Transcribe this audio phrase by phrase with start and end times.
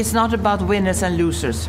[0.00, 1.68] It's not about winners and losers.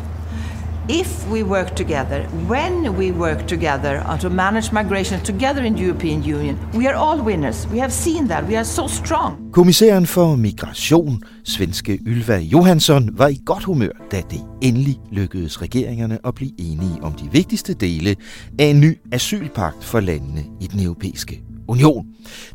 [0.88, 6.22] If we work together, when we work together to manage migration together in the European
[6.24, 7.66] Union, we are all winners.
[7.72, 8.44] We have seen that.
[8.48, 9.52] We are so strong.
[9.52, 16.18] Kommissæren for migration, svenske Ylva Johansson, var i godt humør, da det endelig lykkedes regeringerne
[16.26, 18.16] at blive enige om de vigtigste dele
[18.58, 22.06] af en ny asylpagt for landene i den europæiske union.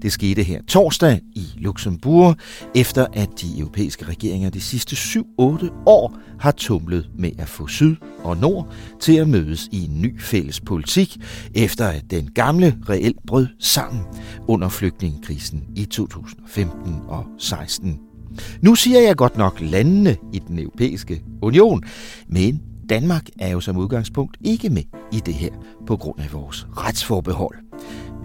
[0.02, 2.36] Det skete her torsdag i Luxembourg,
[2.76, 5.24] efter at de europæiske regeringer de sidste 7-8
[5.86, 10.22] år har tumlet med at få syd og nord til at mødes i en ny
[10.22, 11.18] fælles politik,
[11.56, 14.02] efter at den gamle reelt brød sammen
[14.48, 18.00] under flygtningekrisen i 2015 og 16.
[18.62, 21.84] Nu siger jeg godt nok landene i den europæiske union,
[22.28, 25.52] men Danmark er jo som udgangspunkt ikke med i det her
[25.88, 27.67] på grund af vores retsforbehold.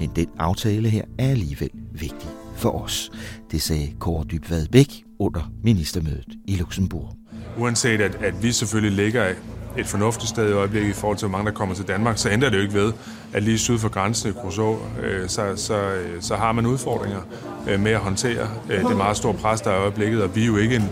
[0.03, 3.11] Men den aftale her er alligevel vigtig for os.
[3.50, 7.17] Det sagde Kåre Dybvad Bæk under ministermødet i Luxembourg.
[7.58, 9.34] Uanset at, at vi selvfølgelig ligger
[9.78, 12.30] et fornuftigt sted i øjeblikket i forhold til, hvor mange der kommer til Danmark, så
[12.30, 12.92] ændrer det jo ikke ved,
[13.33, 17.20] at lige syd for grænsen i Kruså, øh, så, så, øh, så har man udfordringer
[17.69, 20.42] øh, med at håndtere øh, det meget store pres, der er i øjeblikket, og vi
[20.42, 20.89] er jo ikke en,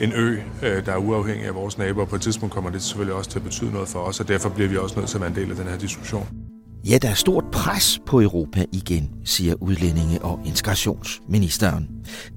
[0.00, 2.04] en ø, øh, der er uafhængig af vores naboer.
[2.04, 4.48] På et tidspunkt kommer det selvfølgelig også til at betyde noget for os, og derfor
[4.48, 6.41] bliver vi også nødt til at være en del af den her diskussion.
[6.90, 11.88] Ja, der er stort pres på Europa igen, siger udlændinge- og integrationsministeren.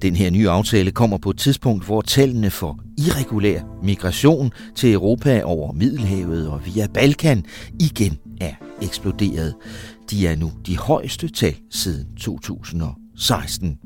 [0.02, 5.42] Den her nye aftale kommer på et tidspunkt, hvor tallene for irregulær migration til Europa
[5.44, 7.44] over Middelhavet og via Balkan
[7.80, 9.54] igen er eksploderet.
[10.10, 13.78] De er nu de højeste tal siden 2016.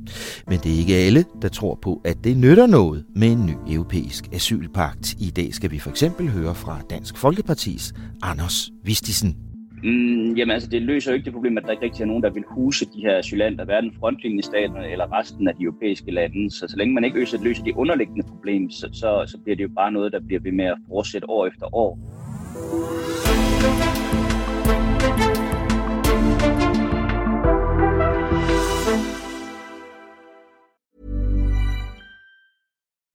[0.49, 3.55] Men det er ikke alle, der tror på, at det nytter noget med en ny
[3.75, 5.15] europæisk asylpagt.
[5.19, 7.93] I dag skal vi for eksempel høre fra Dansk Folkepartis
[8.23, 9.50] Anders Vistisen.
[9.83, 12.23] Mm, jamen altså, det løser jo ikke det problem, at der ikke rigtig er nogen,
[12.23, 16.51] der vil huse de her asylanter, hverken frontlinjestaterne eller resten af de europæiske lande.
[16.51, 19.63] Så så længe man ikke løser, løser de underliggende problem, så, så, så bliver det
[19.63, 21.99] jo bare noget, der bliver ved med at fortsætte år efter år.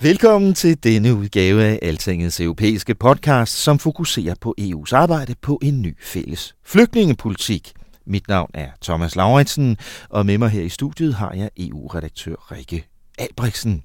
[0.00, 5.82] Velkommen til denne udgave af Altingets europæiske podcast, som fokuserer på EU's arbejde på en
[5.82, 7.72] ny fælles flygtningepolitik.
[8.06, 9.76] Mit navn er Thomas Lauritsen,
[10.08, 12.86] og med mig her i studiet har jeg EU-redaktør Rikke
[13.18, 13.82] Albrechtsen.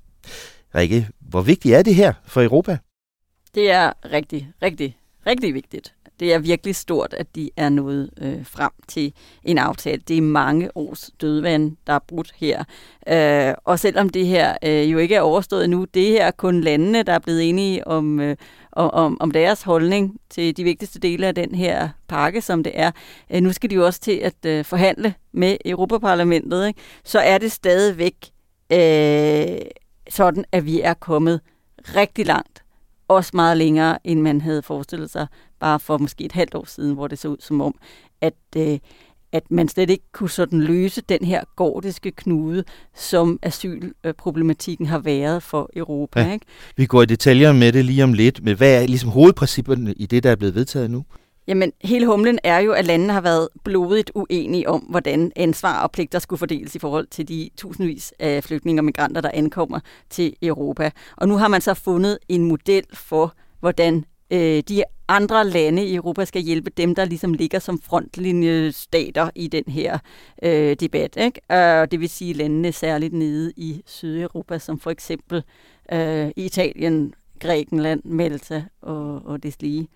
[0.76, 2.78] Rikke, hvor vigtigt er det her for Europa?
[3.56, 5.94] Det er rigtig, rigtig, rigtig vigtigt.
[6.20, 9.14] Det er virkelig stort, at de er nået øh, frem til
[9.44, 10.02] en aftale.
[10.08, 12.64] Det er mange års dødvand, der er brudt her.
[13.08, 16.62] Øh, og selvom det her øh, jo ikke er overstået nu, det her er kun
[16.62, 18.36] landene, der er blevet enige om, øh,
[18.72, 22.92] om, om deres holdning til de vigtigste dele af den her pakke, som det er.
[23.30, 26.68] Øh, nu skal de jo også til at øh, forhandle med Europaparlamentet.
[26.68, 26.80] Ikke?
[27.04, 28.16] Så er det stadigvæk
[28.72, 29.58] øh,
[30.10, 31.42] sådan, at vi er kommet
[31.96, 32.64] rigtig langt
[33.10, 35.28] også meget længere, end man havde forestillet sig
[35.60, 37.76] bare for måske et halvt år siden, hvor det så ud som om,
[38.22, 38.80] at, øh,
[39.32, 42.64] at man slet ikke kunne sådan løse den her gordiske knude,
[42.96, 46.22] som asylproblematikken har været for Europa.
[46.22, 46.34] Ja.
[46.34, 46.46] Ikke?
[46.78, 50.06] Vi går i detaljer med det lige om lidt, men hvad er ligesom hovedprincipperne i
[50.06, 51.04] det, der er blevet vedtaget nu?
[51.50, 55.92] Jamen, hele humlen er jo, at landene har været blodigt uenige om, hvordan ansvar og
[55.92, 59.80] pligter skulle fordeles i forhold til de tusindvis af flygtninge og migranter, der ankommer
[60.10, 60.92] til Europa.
[61.18, 65.96] Og nu har man så fundet en model for, hvordan øh, de andre lande i
[65.96, 69.98] Europa skal hjælpe dem, der ligesom ligger som frontlinjestater i den her
[70.44, 71.18] øh, debat.
[71.18, 71.42] Ikke?
[71.50, 75.44] Og det vil sige landene særligt nede i Sydeuropa, som for eksempel
[75.94, 79.88] øh, Italien, Grækenland, Malta og, og det lige.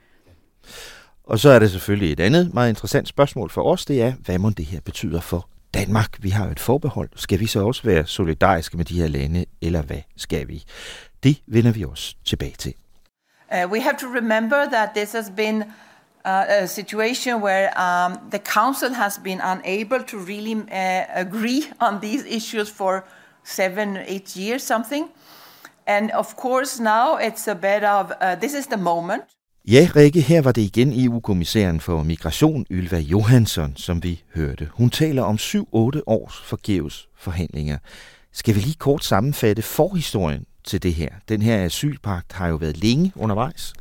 [1.24, 4.38] Og så er det selvfølgelig et andet meget interessant spørgsmål for os, det er, hvad
[4.38, 7.10] må det her betyder for Danmark, vi har jo et forbehold.
[7.16, 10.64] Skal vi så også være solidariske med de her lande, eller hvad skal vi?
[11.24, 12.74] Det vender vi også tilbage til.
[13.52, 15.58] Uh, we have to remember that this has been
[16.26, 22.02] uh, a situation where um, the council has been unable to really uh, agree on
[22.02, 23.04] these issues for
[23.44, 25.06] seven, eight years, something.
[25.88, 29.24] And of course, now it's a bit of uh, this is the moment.
[29.68, 34.70] Ja, Rikke, her var det igen EU-kommissæren for migration, Ylva Johansson, som vi hørte.
[34.74, 35.60] Hun taler om 7-8
[36.08, 37.78] års forgæves forhandlinger.
[38.32, 41.10] Skal vi lige kort sammenfatte forhistorien til det her?
[41.30, 43.74] Den her asylpagt har jo været længe undervejs.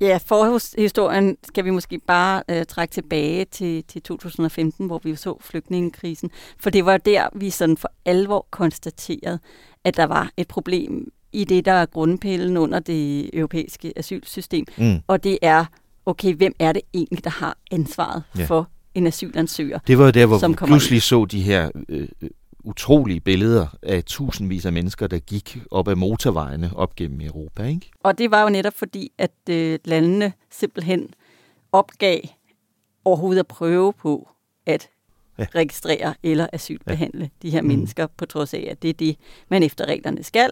[0.00, 5.36] Ja, forhistorien skal vi måske bare øh, trække tilbage til, til 2015, hvor vi så
[5.40, 6.30] flygtningekrisen.
[6.58, 9.38] For det var der, vi sådan for alvor konstaterede,
[9.84, 14.66] at der var et problem i det, der er grundpillen under det europæiske asylsystem.
[14.78, 14.98] Mm.
[15.06, 15.64] Og det er,
[16.06, 18.44] okay, hvem er det egentlig, der har ansvaret ja.
[18.44, 19.78] for en asylansøger?
[19.86, 21.00] Det var jo der, hvor vi pludselig ind.
[21.00, 22.08] så de her øh,
[22.64, 27.64] utrolige billeder af tusindvis af mennesker, der gik op ad motorvejene op gennem Europa.
[27.64, 27.90] Ikke?
[28.00, 31.08] Og det var jo netop fordi, at øh, landene simpelthen
[31.72, 32.20] opgav
[33.04, 34.28] overhovedet at prøve på
[34.66, 34.88] at
[35.38, 35.46] ja.
[35.54, 37.28] registrere eller asylbehandle ja.
[37.42, 37.68] de her mm.
[37.68, 39.16] mennesker, på trods af, at det er det,
[39.48, 40.50] man efter reglerne skal.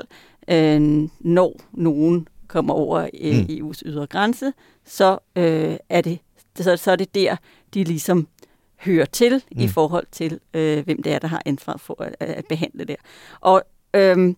[0.51, 3.47] Øh, når nogen kommer over øh, mm.
[3.51, 4.53] EU's ydre grænse,
[4.85, 6.19] så, øh, er det,
[6.57, 7.37] så, så er det der,
[7.75, 8.29] de ligesom
[8.77, 9.61] hører til mm.
[9.61, 12.97] i forhold til, øh, hvem det er, der har ansvar for at, at behandle det.
[13.41, 13.63] Og
[13.95, 14.35] øh,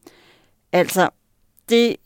[0.72, 1.08] altså,
[1.68, 1.96] det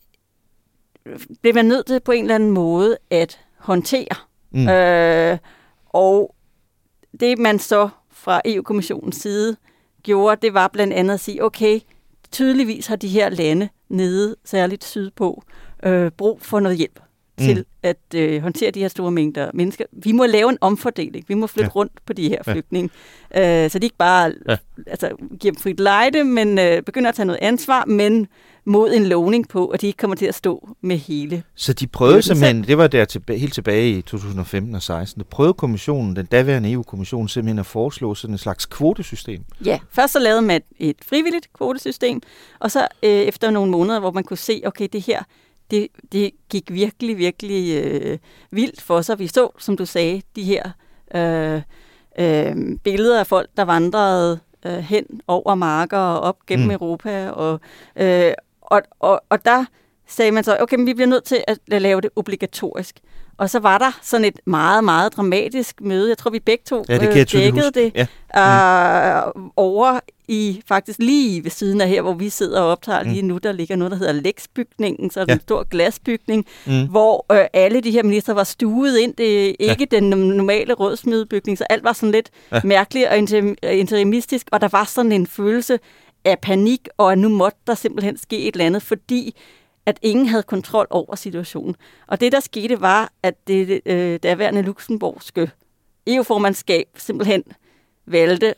[1.40, 4.16] bliver man nødt til på en eller anden måde at håndtere.
[4.50, 4.68] Mm.
[4.68, 5.38] Øh,
[5.84, 6.34] og
[7.20, 9.56] det man så fra EU-kommissionens side
[10.02, 11.80] gjorde, det var blandt andet at sige, okay,
[12.32, 15.42] tydeligvis har de her lande nede, særligt sydpå,
[15.82, 17.00] øh, brug for noget hjælp
[17.38, 17.44] mm.
[17.44, 19.84] til at øh, håndtere de her store mængder mennesker.
[19.92, 21.24] Vi må lave en omfordeling.
[21.28, 21.78] Vi må flytte ja.
[21.78, 22.90] rundt på de her flygtninge.
[23.34, 23.64] Ja.
[23.64, 24.56] Øh, så de ikke bare ja.
[24.86, 25.10] altså,
[25.40, 28.26] giver dem frit lejde, men øh, begynder at tage noget ansvar, men
[28.64, 31.42] mod en lovning på, at de ikke kommer til at stå med hele.
[31.54, 35.26] Så de prøvede simpelthen, det var der tilbage, helt tilbage i 2015 og 16, der
[35.30, 39.44] prøvede kommissionen, den daværende EU-kommission, simpelthen at foreslå sådan en slags kvotesystem.
[39.64, 42.20] Ja, først så lavede man et frivilligt kvotesystem,
[42.58, 45.22] og så øh, efter nogle måneder, hvor man kunne se, okay, det her,
[45.70, 48.18] det, det gik virkelig, virkelig øh,
[48.50, 49.18] vildt for sig.
[49.18, 50.70] Vi så, som du sagde, de her
[51.14, 51.62] øh,
[52.18, 56.72] øh, billeder af folk, der vandrede øh, hen over marker og op gennem mm.
[56.72, 57.30] Europa.
[57.30, 57.60] Og,
[57.96, 58.32] øh,
[58.64, 59.64] og, og, og der
[60.08, 63.00] sagde man så, okay, men vi bliver nødt til at lave det obligatorisk.
[63.38, 66.08] Og så var der sådan et meget, meget dramatisk møde.
[66.08, 68.06] Jeg tror, vi begge to ja, det øh, dækkede det ja.
[69.34, 69.40] mm.
[69.40, 73.10] øh, over i faktisk lige ved siden af her, hvor vi sidder og optager mm.
[73.10, 73.38] lige nu.
[73.38, 75.34] Der ligger noget, der hedder Lex-bygningen, så ja.
[75.34, 76.88] en stor glasbygning, mm.
[76.88, 79.14] hvor øh, alle de her minister var stuet ind.
[79.14, 79.96] Det er ikke ja.
[79.96, 82.60] den normale rådsmødebygning, så alt var sådan lidt ja.
[82.64, 83.16] mærkeligt og
[83.74, 85.78] interimistisk, og der var sådan en følelse
[86.24, 89.36] af panik, og at nu måtte der simpelthen ske et eller andet, fordi
[89.86, 91.76] at ingen havde kontrol over situationen.
[92.06, 95.50] Og det, der skete, var, at det øh, daværende luxemburgske
[96.06, 97.42] EU-formandskab simpelthen
[98.06, 98.54] valgte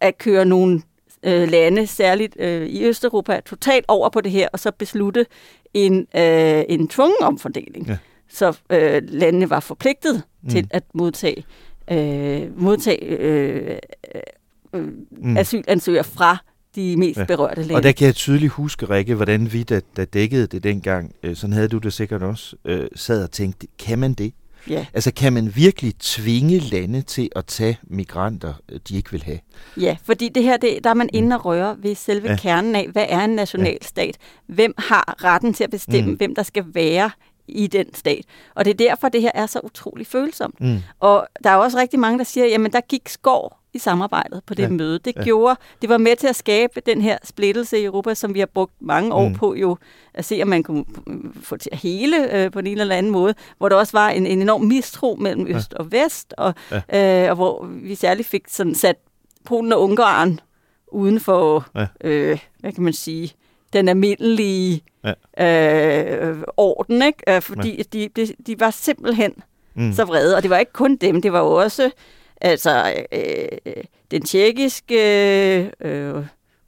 [0.00, 0.82] at køre nogle
[1.22, 5.26] øh, lande, særligt øh, i Østeuropa, totalt over på det her, og så beslutte
[5.74, 7.86] en, øh, en tvungen omfordeling.
[7.86, 7.96] Ja.
[8.28, 10.48] Så øh, landene var forpligtet mm.
[10.48, 11.44] til at modtage,
[11.90, 13.78] øh, modtage øh,
[14.74, 15.36] øh, mm.
[15.36, 16.38] asylansøgere fra
[16.78, 17.24] de mest ja.
[17.24, 17.74] berørte lande.
[17.74, 21.36] Og der kan jeg tydeligt huske, Rikke, hvordan vi, der, der dækkede det dengang, øh,
[21.36, 24.32] sådan havde du det sikkert også, øh, sad og tænkte, kan man det?
[24.70, 24.86] Ja.
[24.94, 29.38] Altså kan man virkelig tvinge lande til at tage migranter, øh, de ikke vil have?
[29.76, 32.36] Ja, fordi det her, det, der er man inde og røre ved selve ja.
[32.36, 34.18] kernen af, hvad er en nationalstat?
[34.48, 34.54] Ja.
[34.54, 36.16] Hvem har retten til at bestemme, mm.
[36.16, 37.10] hvem der skal være
[37.48, 38.24] i den stat.
[38.54, 40.60] Og det er derfor, det her er så utrolig følsomt.
[40.60, 40.78] Mm.
[41.00, 44.54] Og der er også rigtig mange, der siger, jamen der gik skår i samarbejdet på
[44.54, 44.68] det ja.
[44.68, 44.98] møde.
[44.98, 45.22] Det ja.
[45.22, 48.46] gjorde, det var med til at skabe den her splittelse i Europa, som vi har
[48.46, 49.34] brugt mange år mm.
[49.34, 49.76] på jo
[50.14, 50.84] at se, om man kunne
[51.42, 54.26] få til at hele øh, på en eller anden måde, hvor der også var en,
[54.26, 55.78] en enorm mistro mellem øst ja.
[55.78, 57.24] og vest, og, ja.
[57.24, 58.96] øh, og hvor vi særligt fik sådan sat
[59.44, 60.40] Polen og Ungarn
[60.92, 61.86] uden for, ja.
[62.00, 63.32] øh, hvad kan man sige,
[63.72, 64.82] den almindelige
[65.38, 66.30] ja.
[66.30, 67.34] øh, orden, ikke?
[67.36, 67.82] Øh, fordi ja.
[67.92, 69.32] de, de, de var simpelthen
[69.74, 69.92] mm.
[69.92, 71.90] så vrede, og det var ikke kun dem, det var jo også
[72.40, 76.24] Altså, øh, den tjekkiske, øh,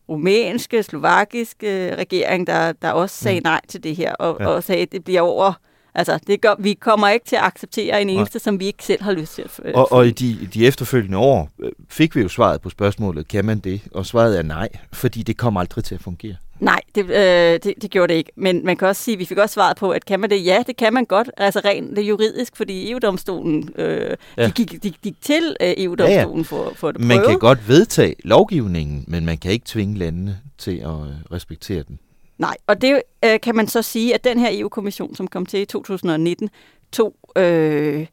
[0.08, 3.44] rumænske, slovakiske regering, der, der også sagde mm.
[3.44, 4.46] nej til det her, og, ja.
[4.46, 5.52] og sagde, at det bliver over
[5.94, 8.42] Altså, det gør, vi kommer ikke til at acceptere en eneste, Nej.
[8.42, 9.76] som vi ikke selv har lyst til at følge.
[9.76, 13.44] Og, og i de, de efterfølgende år øh, fik vi jo svaret på spørgsmålet, kan
[13.44, 13.80] man det?
[13.94, 16.36] Og svaret er nej, fordi det kommer aldrig til at fungere.
[16.60, 18.32] Nej, det, øh, det, det gjorde det ikke.
[18.36, 20.44] Men man kan også sige, vi fik også svaret på, at kan man det?
[20.44, 21.30] Ja, det kan man godt.
[21.36, 24.46] Altså rent det juridisk, fordi EU-domstolen, øh, ja.
[24.46, 26.42] de, gik, de gik til øh, EU-domstolen ja, ja.
[26.42, 27.08] for, for at prøve.
[27.08, 31.82] Man kan godt vedtage lovgivningen, men man kan ikke tvinge landene til at øh, respektere
[31.88, 31.98] den.
[32.40, 35.60] Nej, og det øh, kan man så sige, at den her EU-kommission, som kom til
[35.60, 36.50] i 2019,
[36.92, 38.06] tog øh,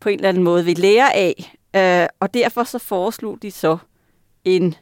[0.00, 3.76] på en eller anden måde ved lære af, øh, og derfor så foreslog de så
[4.44, 4.74] en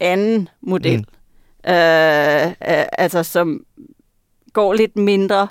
[0.00, 0.98] anden model.
[0.98, 1.20] Mm
[1.66, 3.64] øh, øh, altså som
[4.52, 5.48] går lidt mindre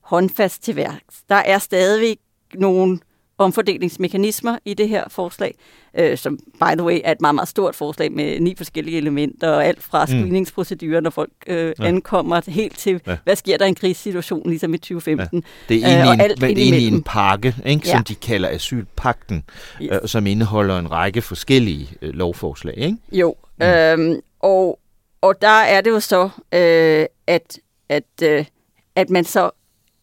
[0.00, 1.22] håndfast til værks.
[1.28, 2.18] Der er stadigvæk
[2.54, 2.98] nogle
[3.38, 5.54] omfordelingsmekanismer i det her forslag,
[5.98, 9.50] øh, som by the way er et meget, meget stort forslag med ni forskellige elementer,
[9.50, 10.06] og alt fra mm.
[10.06, 11.84] screeningsprocedurer, når folk øh, ja.
[11.84, 13.16] ankommer, helt til, ja.
[13.24, 15.44] hvad sker der i en krisesituation, ligesom i 2015.
[15.68, 15.74] Ja.
[15.74, 17.92] Det er egentlig, øh, alt en, egentlig en pakke, ikke, ja.
[17.92, 19.44] som de kalder asylpakten,
[19.82, 19.90] yes.
[20.02, 22.74] øh, som indeholder en række forskellige øh, lovforslag.
[22.78, 22.96] Ikke?
[23.12, 23.66] Jo, mm.
[23.66, 24.80] øh, og
[25.20, 28.44] og der er det jo så, øh, at, at, øh,
[28.96, 29.50] at man så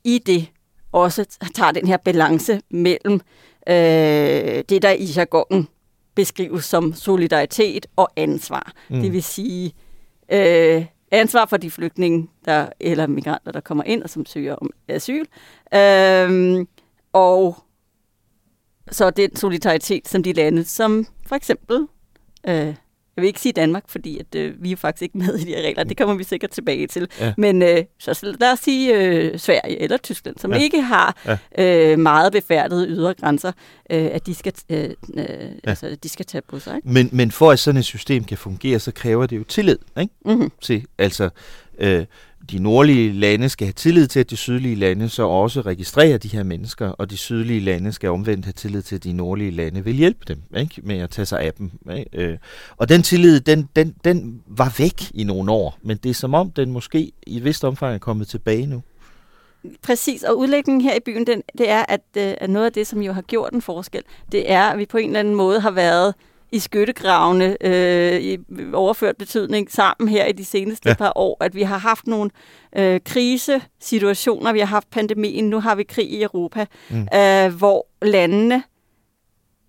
[0.04, 0.48] i det
[0.94, 3.22] også tager den her balance mellem
[3.68, 5.68] øh, det, der i jargonen
[6.16, 8.72] beskrives som solidaritet og ansvar.
[8.90, 9.02] Mm.
[9.02, 9.74] Det vil sige
[10.32, 14.70] øh, ansvar for de flygtninge der, eller migranter, der kommer ind og som søger om
[14.88, 15.26] asyl.
[15.74, 16.66] Øh,
[17.14, 17.58] og
[18.92, 21.88] så den solidaritet, som de lande, som for eksempel
[22.48, 22.76] øh,
[23.16, 25.50] jeg vil ikke sige Danmark, fordi at, øh, vi er faktisk ikke med i de
[25.50, 25.84] her regler.
[25.84, 27.08] Det kommer vi sikkert tilbage til.
[27.20, 27.34] Ja.
[27.38, 30.60] Men øh, så lad os sige øh, Sverige eller Tyskland, som ja.
[30.60, 31.92] ikke har ja.
[31.92, 33.52] øh, meget befærdede ydre grænser,
[33.90, 35.46] øh, at de skal, øh, øh, ja.
[35.64, 36.76] altså, de skal tage på sig.
[36.76, 36.90] Ikke?
[36.90, 40.14] Men, men for at sådan et system kan fungere, så kræver det jo tillid ikke?
[40.26, 40.52] Mm-hmm.
[40.62, 41.30] til altså
[41.80, 42.06] øh,
[42.52, 46.28] de nordlige lande skal have tillid til, at de sydlige lande så også registrerer de
[46.28, 49.84] her mennesker, og de sydlige lande skal omvendt have tillid til, at de nordlige lande
[49.84, 50.82] vil hjælpe dem ikke?
[50.84, 51.72] med at tage sig af dem.
[51.98, 52.10] Ikke?
[52.14, 52.38] Øh.
[52.78, 56.34] Og den tillid, den, den, den var væk i nogle år, men det er som
[56.34, 58.82] om, den måske i et vist omfang er kommet tilbage nu.
[59.82, 62.88] Præcis, og udlægningen her i byen, den, det er, at, øh, at noget af det,
[62.88, 65.60] som jo har gjort en forskel, det er, at vi på en eller anden måde
[65.60, 66.14] har været
[66.54, 68.38] i skyttegravene øh, i
[68.74, 70.94] overført betydning sammen her i de seneste ja.
[70.96, 72.30] par år, at vi har haft nogle
[72.76, 77.08] øh, krisesituationer, vi har haft pandemien, nu har vi krig i Europa, mm.
[77.16, 78.64] øh, hvor landene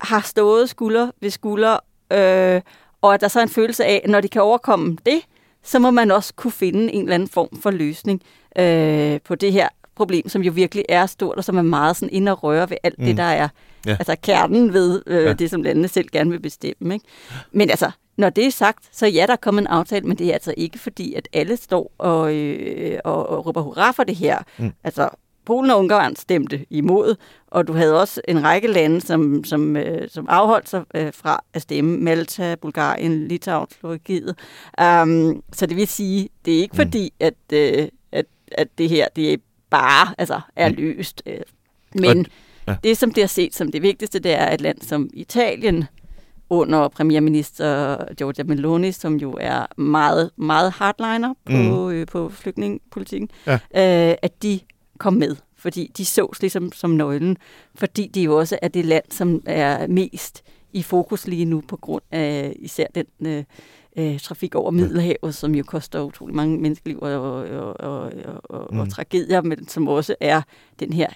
[0.01, 1.77] har stået skulder ved skulder,
[2.13, 2.61] øh,
[3.01, 5.21] og at der så er en følelse af, at når de kan overkomme det,
[5.63, 8.21] så må man også kunne finde en eller anden form for løsning
[8.57, 12.13] øh, på det her problem, som jo virkelig er stort, og som er meget sådan
[12.13, 13.05] ind og røre ved alt mm.
[13.05, 13.47] det, der er
[13.85, 13.91] ja.
[13.91, 15.33] altså kernen ved øh, ja.
[15.33, 16.93] det, som landene selv gerne vil bestemme.
[16.93, 17.05] Ikke?
[17.51, 20.27] Men altså, når det er sagt, så ja, der er kommet en aftale, men det
[20.27, 24.15] er altså ikke fordi, at alle står og, øh, og, og råber hurra for det
[24.15, 24.39] her.
[24.57, 24.73] Mm.
[24.83, 25.09] Altså,
[25.45, 27.15] Polen og Ungarn stemte imod,
[27.47, 31.43] og du havde også en række lande, som, som, øh, som afholdt sig øh, fra
[31.53, 31.97] at stemme.
[31.97, 34.35] Malta, Bulgarien, Litauen, Slovakiet.
[34.81, 36.77] Um, så det vil sige, det er ikke mm.
[36.77, 39.37] fordi, at, øh, at, at det her det er
[39.69, 40.75] bare altså, er mm.
[40.75, 41.23] løst.
[41.25, 41.39] Øh,
[41.95, 42.25] men
[42.67, 42.75] ja.
[42.83, 45.85] det, som det har set som det vigtigste, det er et land som Italien,
[46.49, 51.89] under premierminister Giorgia Meloni, som jo er meget, meget hardliner på, mm.
[51.89, 53.53] øh, på flygtningepolitikken, ja.
[53.53, 54.59] øh, at de
[54.97, 57.37] kom med, fordi de sås ligesom som nøglen,
[57.75, 60.43] fordi de jo også er det land, som er mest
[60.73, 63.43] i fokus lige nu på grund af især den øh,
[63.97, 68.11] øh, trafik over Middelhavet, som jo koster utrolig mange menneskeliv og, og, og, og,
[68.43, 68.79] og, mm.
[68.79, 70.41] og tragedier, men som også er
[70.79, 71.07] den her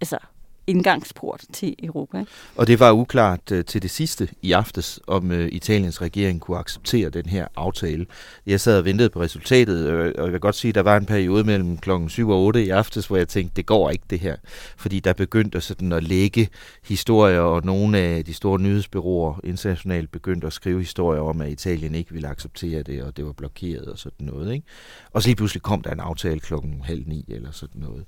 [0.00, 0.18] altså,
[0.66, 2.18] indgangsport til Europa.
[2.18, 2.30] Ikke?
[2.56, 6.58] Og det var uklart uh, til det sidste i aftes, om uh, Italiens regering kunne
[6.58, 8.06] acceptere den her aftale.
[8.46, 11.06] Jeg sad og ventede på resultatet, og jeg vil godt sige, at der var en
[11.06, 14.20] periode mellem klokken 7 og 8 i aftes, hvor jeg tænkte, det går ikke det
[14.20, 14.36] her.
[14.76, 16.48] Fordi der begyndte sådan at lægge
[16.84, 21.94] historier, og nogle af de store nyhedsbyråer internationalt begyndte at skrive historier om, at Italien
[21.94, 24.52] ikke ville acceptere det, og det var blokeret og sådan noget.
[24.54, 24.66] Ikke?
[25.12, 28.04] Og så lige pludselig kom der en aftale klokken halv ni eller sådan noget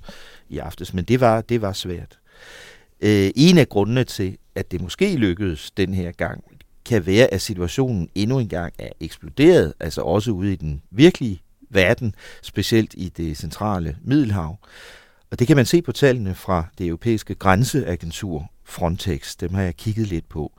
[0.49, 0.95] i aftes.
[0.95, 2.19] Men det var, det var svært.
[3.01, 6.45] Øh, en af grundene til, at det måske lykkedes den her gang,
[6.85, 12.15] kan være, at situationen endnu engang er eksploderet, altså også ude i den virkelige verden,
[12.43, 14.59] specielt i det centrale Middelhav.
[15.31, 19.37] Og det kan man se på tallene fra det europæiske grænseagentur Frontex.
[19.37, 20.53] Dem har jeg kigget lidt på.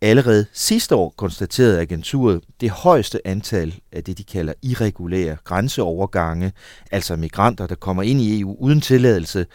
[0.00, 6.52] Allerede sidste år konstaterede agenturet det højeste antal af det, de kalder irregulære grænseovergange,
[6.90, 9.46] altså migranter, der kommer ind i EU uden tilladelse.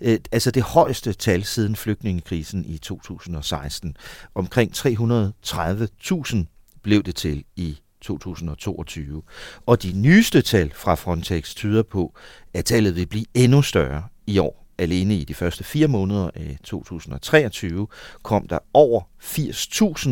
[0.00, 3.96] Øh, altså det højeste tal siden flygtningekrisen i 2016.
[4.34, 6.36] Omkring 330.000
[6.82, 9.22] blev det til i 2022.
[9.66, 12.14] Og de nyeste tal fra Frontex tyder på,
[12.54, 16.58] at tallet vil blive endnu større i år alene i de første fire måneder af
[16.64, 17.86] 2023
[18.22, 20.10] kom der over 80.000.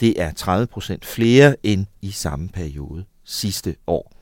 [0.00, 4.12] Det er 30 procent flere end i samme periode sidste år.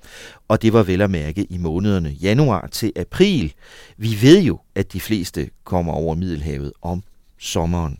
[0.48, 3.54] Og det var vel at mærke i månederne januar til april.
[3.96, 7.02] Vi ved jo, at de fleste kommer over Middelhavet om
[7.38, 7.98] sommeren.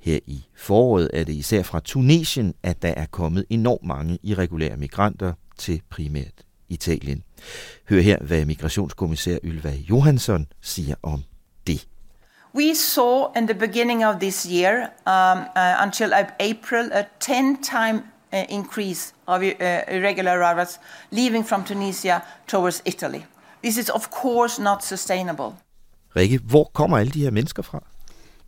[0.00, 4.76] Her i foråret er det især fra Tunesien, at der er kommet enormt mange irregulære
[4.76, 7.22] migranter til primært Italien.
[7.88, 11.22] Hør her, hvad migrationskommissær Ylva Johansson siger om
[11.66, 11.86] det.
[12.54, 14.74] We saw in the beginning of this year
[15.06, 18.02] um, uh, until April a 10-time
[18.32, 19.46] uh, increase of uh,
[19.96, 20.80] irregular arrivals
[21.10, 23.20] leaving from Tunisia towards Italy.
[23.62, 25.52] This is of course not sustainable.
[26.16, 27.82] Rikke, hvor kommer alle de her mennesker fra?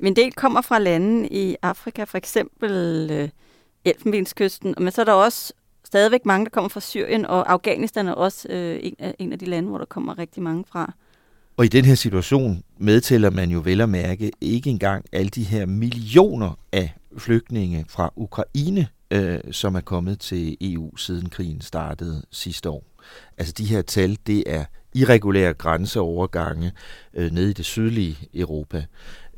[0.02, 3.28] En del kommer fra lande i Afrika, for eksempel øh,
[3.84, 5.52] Elfenbenskysten, men så er der også
[5.84, 9.38] stadigvæk mange, der kommer fra Syrien, og Afghanistan er også øh, en, af, en af
[9.38, 10.92] de lande, hvor der kommer rigtig mange fra.
[11.56, 15.42] Og i den her situation medtæller man jo vel at mærke ikke engang alle de
[15.42, 22.22] her millioner af flygtninge fra Ukraine, øh, som er kommet til EU siden krigen startede
[22.30, 22.84] sidste år.
[23.38, 26.72] Altså de her tal, det er irregulære grænseovergange
[27.14, 28.84] øh, nede i det sydlige Europa.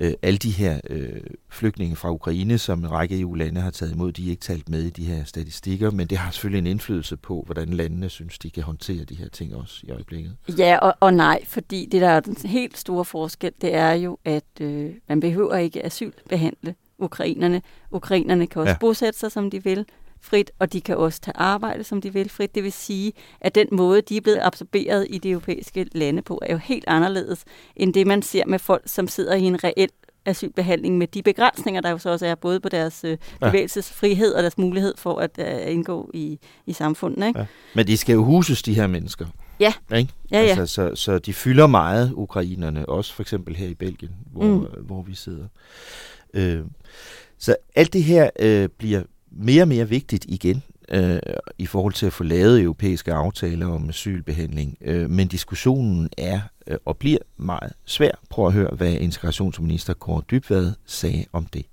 [0.01, 4.13] Øh, alle de her øh, flygtninge fra Ukraine, som en række EU-lande har taget imod,
[4.13, 7.17] de er ikke talt med i de her statistikker, men det har selvfølgelig en indflydelse
[7.17, 10.37] på, hvordan landene synes, de kan håndtere de her ting også i øjeblikket.
[10.59, 14.19] Ja og, og nej, fordi det der er den helt store forskel, det er jo,
[14.25, 17.63] at øh, man behøver ikke asylbehandle ukrainerne.
[17.91, 18.79] Ukrainerne kan også ja.
[18.79, 19.87] bosætte sig, som de vil
[20.25, 22.55] frit, og de kan også tage arbejde, som de vil frit.
[22.55, 26.41] Det vil sige, at den måde, de er blevet absorberet i de europæiske lande på,
[26.43, 27.45] er jo helt anderledes,
[27.77, 29.89] end det man ser med folk, som sidder i en reel
[30.27, 34.43] asylbehandling med de begrænsninger, der jo så også er både på deres øh, bevægelsesfrihed og
[34.43, 37.27] deres mulighed for at øh, indgå i, i samfundet.
[37.27, 37.39] Ikke?
[37.39, 37.47] Ja.
[37.75, 39.27] Men de skal jo huses, de her mennesker.
[39.61, 39.73] Ja.
[39.95, 40.13] Ikke?
[40.31, 40.47] ja, ja.
[40.47, 44.67] Altså, så, så de fylder meget, ukrainerne, også for eksempel her i Belgien, hvor, mm.
[44.87, 45.47] hvor vi sidder.
[46.35, 46.61] Øh,
[47.39, 49.03] så alt det her øh, bliver
[49.37, 51.19] mere og mere vigtigt igen øh,
[51.59, 54.77] i forhold til at få lavet europæiske aftaler om asylbehandling.
[54.85, 58.11] Øh, men diskussionen er øh, og bliver meget svær.
[58.31, 61.67] Prøv at høre, hvad integrationsminister Kåre Dybvad sagde om det.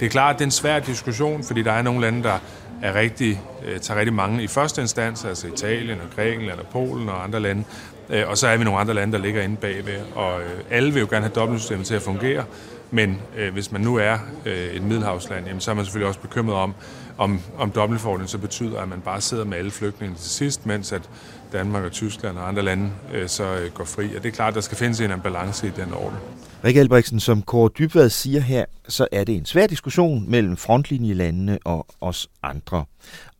[0.00, 2.38] Det er klart, at det er en svær diskussion, fordi der er nogle lande, der
[2.82, 7.08] er rigtig, øh, tager rigtig mange i første instans, altså Italien og Grækenland og Polen
[7.08, 7.64] og andre lande.
[8.10, 10.00] Øh, og så er vi nogle andre lande, der ligger inde bagved.
[10.14, 12.44] Og øh, alle vil jo gerne have dobbeltsystemet til at fungere.
[12.90, 16.20] Men øh, hvis man nu er øh, et middelhavsland, jamen, så er man selvfølgelig også
[16.20, 16.74] bekymret om,
[17.18, 20.92] om, om dobbeltforordningen så betyder, at man bare sidder med alle flygtninge til sidst, mens
[20.92, 21.10] at
[21.52, 24.16] Danmark og Tyskland og andre lande øh, så øh, går fri.
[24.16, 26.18] Og det er klart, at der skal findes en balance i den orden.
[26.64, 31.58] Rikke Albrechtsen, som Kåre Dybvad siger her, så er det en svær diskussion mellem frontlinjelandene
[31.64, 32.84] og os andre.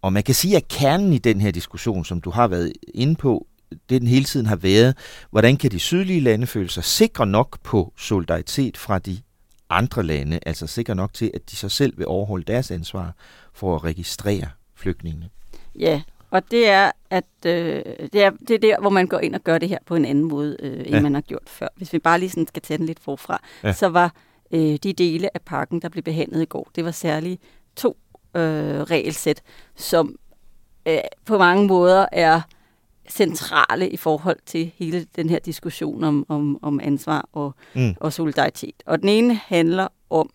[0.02, 3.16] Og man kan sige, at kernen i den her diskussion, som du har været inde
[3.16, 4.96] på, det den hele tiden har været,
[5.30, 9.18] hvordan kan de sydlige lande føle sig sikre nok på solidaritet fra de
[9.70, 13.12] andre lande, altså sikre nok til, at de så selv vil overholde deres ansvar
[13.52, 15.28] for at registrere flygtningene.
[15.78, 19.34] Ja, og det er, at øh, det, er, det er der, hvor man går ind
[19.34, 21.00] og gør det her på en anden måde, øh, end ja.
[21.00, 21.68] man har gjort før.
[21.76, 23.72] Hvis vi bare lige sådan skal tage den lidt forfra, ja.
[23.72, 24.14] så var
[24.50, 27.42] øh, de dele af pakken, der blev behandlet i går, det var særligt
[27.76, 27.96] to
[28.34, 28.42] øh,
[28.82, 29.42] regelsæt,
[29.76, 30.16] som
[30.86, 32.40] øh, på mange måder er
[33.10, 37.94] centrale i forhold til hele den her diskussion om, om, om ansvar og, mm.
[38.00, 38.82] og solidaritet.
[38.86, 40.30] Og den ene handler om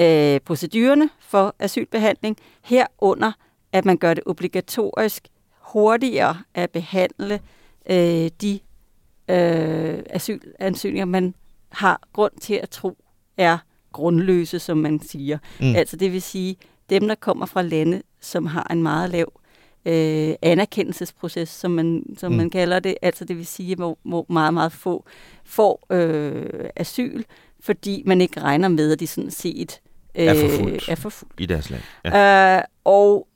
[0.00, 3.32] øh, procedurerne for asylbehandling, herunder
[3.72, 5.28] at man gør det obligatorisk
[5.58, 7.40] hurtigere at behandle
[7.90, 8.60] øh, de
[9.28, 11.34] øh, asylansøgninger, man
[11.68, 13.04] har grund til at tro
[13.36, 13.58] er
[13.92, 15.38] grundløse, som man siger.
[15.60, 15.74] Mm.
[15.74, 16.56] Altså det vil sige,
[16.90, 19.37] dem, der kommer fra lande, som har en meget lav
[19.88, 22.38] øh, anerkendelsesproces, som man, som mm.
[22.38, 22.94] man kalder det.
[23.02, 25.04] Altså det vil sige, hvor, hvor meget, meget få
[25.44, 27.22] får øh, asyl,
[27.60, 29.80] fordi man ikke regner med, at de sådan set
[30.14, 31.82] øh, er, forfulgt er forfulgt i deres land.
[32.04, 32.56] Ja.
[32.56, 33.28] Øh, og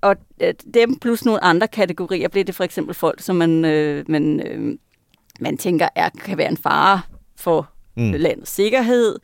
[0.00, 4.04] og øh, dem plus nogle andre kategorier bliver det for eksempel folk, som man, øh,
[4.08, 4.78] man, øh,
[5.40, 7.00] man tænker er, kan være en fare
[7.36, 8.12] for mm.
[8.12, 9.18] landets sikkerhed,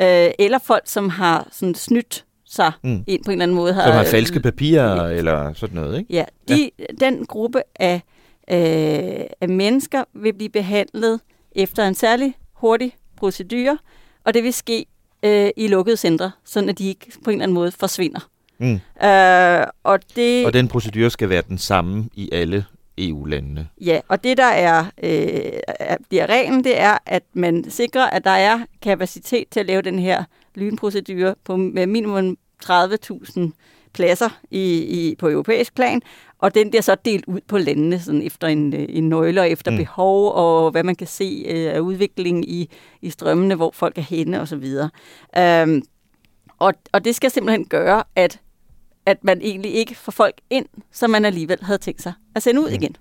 [0.00, 3.04] øh, eller folk, som har sådan snydt sig mm.
[3.06, 3.72] ind på en eller anden måde.
[3.72, 6.12] Har, som har falske papirer øh, eller sådan noget, ikke?
[6.12, 6.84] Ja, de, ja.
[7.00, 7.94] den gruppe af,
[8.50, 11.20] øh, af mennesker vil blive behandlet
[11.52, 13.78] efter en særlig hurtig procedure,
[14.24, 14.86] og det vil ske
[15.22, 18.28] øh, i lukkede centre, så de ikke på en eller anden måde forsvinder.
[18.58, 18.80] Mm.
[19.06, 22.64] Øh, og, det, og den procedure skal være den samme i alle
[22.98, 23.68] EU-landene.
[23.80, 28.30] Ja, og det der er, øh, bliver reglen, det er, at man sikrer, at der
[28.30, 33.50] er kapacitet til at lave den her lynprocedure på med minimum 30.000
[33.92, 36.02] klasser i, i, på europæisk plan,
[36.38, 39.70] og den bliver så delt ud på landene sådan efter en, en nøgle og efter
[39.70, 39.76] mm.
[39.76, 42.70] behov, og hvad man kan se øh, af udvikling i,
[43.02, 44.64] i strømmene, hvor folk er henne osv.
[45.38, 45.82] Øhm,
[46.58, 48.40] og, og det skal simpelthen gøre, at,
[49.06, 52.60] at man egentlig ikke får folk ind, som man alligevel havde tænkt sig at sende
[52.60, 52.74] ud mm.
[52.74, 52.96] igen.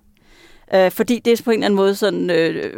[0.73, 2.73] Øh, fordi det på en eller anden måde sådan, øh,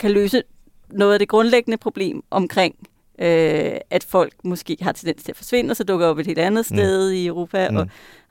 [0.00, 0.42] kan løse
[0.90, 2.74] noget af det grundlæggende problem omkring,
[3.18, 6.38] øh, at folk måske har tendens til at forsvinde, og så dukker op et helt
[6.38, 6.76] andet mm.
[6.76, 7.14] sted mm.
[7.14, 7.76] i Europa, mm.
[7.76, 7.86] og,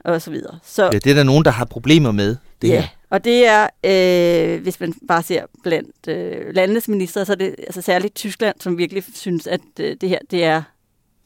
[0.05, 0.60] og så videre.
[0.63, 2.36] Så, ja, det er der nogen, der har problemer med.
[2.62, 2.88] Det ja, her.
[3.10, 7.55] og det er, øh, hvis man bare ser blandt øh, landenes ministre, så er det
[7.58, 10.62] altså særligt Tyskland, som virkelig synes, at øh, det her det er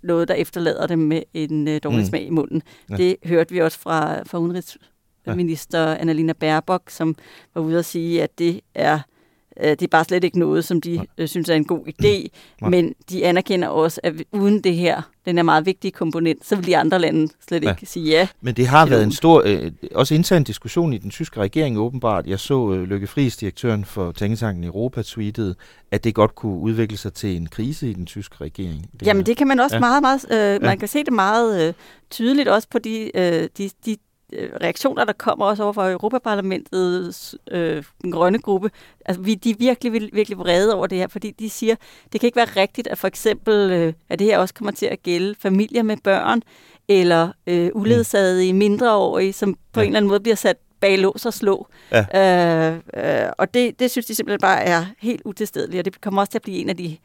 [0.03, 2.05] noget, der efterlader dem med en øh, dårlig mm.
[2.05, 2.61] smag i munden.
[2.89, 2.95] Ja.
[2.95, 5.95] Det hørte vi også fra, fra udenrigsminister ja.
[5.95, 7.15] Annalena Baerbock, som
[7.53, 8.99] var ude at sige, at det er
[9.61, 12.27] det er bare slet ikke noget, som de øh, synes er en god idé,
[12.61, 12.69] Nej.
[12.69, 16.65] men de anerkender også, at uden det her, den er meget vigtige komponent, så vil
[16.65, 17.69] de andre lande slet ja.
[17.69, 18.27] ikke sige ja.
[18.41, 22.27] Men det har været en stor, øh, også intern diskussion i den tyske regering åbenbart.
[22.27, 25.55] Jeg så øh, Lykke Friis, direktøren for Tænketanken Europa, tweetede,
[25.91, 28.89] at det godt kunne udvikle sig til en krise i den tyske regering.
[28.99, 29.79] Det Jamen det kan man også ja.
[29.79, 30.75] meget, meget, øh, man ja.
[30.75, 31.73] kan se det meget øh,
[32.09, 33.97] tydeligt også på de, øh, de, de Øh,
[34.33, 38.71] reaktioner, der kommer også over fra Europaparlamentets øh, grønne gruppe,
[39.05, 41.75] altså vi, de er virkelig, virkelig vrede over det her, fordi de siger,
[42.13, 44.85] det kan ikke være rigtigt, at for eksempel, øh, at det her også kommer til
[44.85, 46.41] at gælde familier med børn,
[46.87, 49.83] eller øh, uledsagede mindreårige, som på ja.
[49.83, 51.67] en eller anden måde bliver sat bag lås og slå.
[51.91, 52.73] Ja.
[52.73, 56.21] Øh, øh, og det, det synes de simpelthen bare er helt utilstedeligt, og det kommer
[56.21, 56.97] også til at blive en af de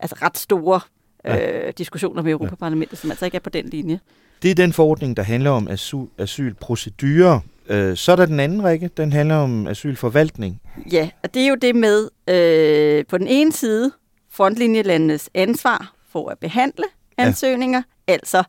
[0.00, 0.80] altså, ret store
[1.24, 1.66] ja.
[1.66, 4.00] øh, diskussioner med Europaparlamentet, som altså ikke er på den linje.
[4.42, 7.40] Det er den forordning, der handler om asyl, asylprocedurer.
[7.68, 10.60] Øh, så er der den anden række, den handler om asylforvaltning.
[10.92, 13.92] Ja, og det er jo det med øh, på den ene side
[14.30, 16.84] frontlinjelandenes ansvar for at behandle
[17.18, 17.82] ansøgninger.
[18.08, 18.12] Ja.
[18.12, 18.42] Altså,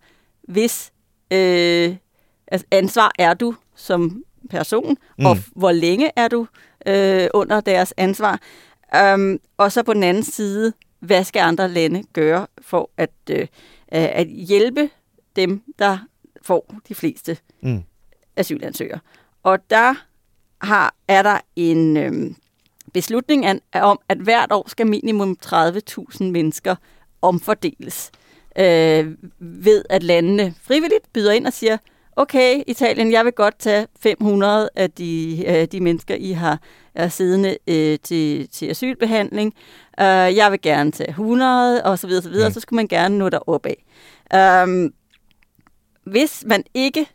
[0.47, 0.91] hvis
[1.31, 1.95] øh,
[2.47, 5.25] altså ansvar er du som person, mm.
[5.25, 6.47] og hvor længe er du
[6.87, 8.39] øh, under deres ansvar.
[9.13, 13.47] Um, og så på den anden side, hvad skal andre lande gøre for at, øh,
[13.87, 14.89] at hjælpe
[15.35, 15.97] dem, der
[16.41, 17.83] får de fleste mm.
[18.35, 18.99] asylansøgere.
[19.43, 19.95] Og der
[20.61, 22.35] har, er der en øhm,
[22.93, 26.75] beslutning an, om, at hvert år skal minimum 30.000 mennesker
[27.21, 28.11] omfordeles
[28.57, 31.77] øh, ved, at landene frivilligt byder ind og siger,
[32.21, 36.59] okay, Italien, jeg vil godt tage 500 af de, øh, de mennesker, I har
[36.95, 39.53] er siddende øh, til, til asylbehandling.
[40.01, 42.47] Uh, jeg vil gerne tage 100, og så videre, så videre.
[42.47, 42.51] Ja.
[42.53, 44.63] Så skulle man gerne nå derop af.
[44.63, 44.93] Um,
[46.03, 47.05] hvis man ikke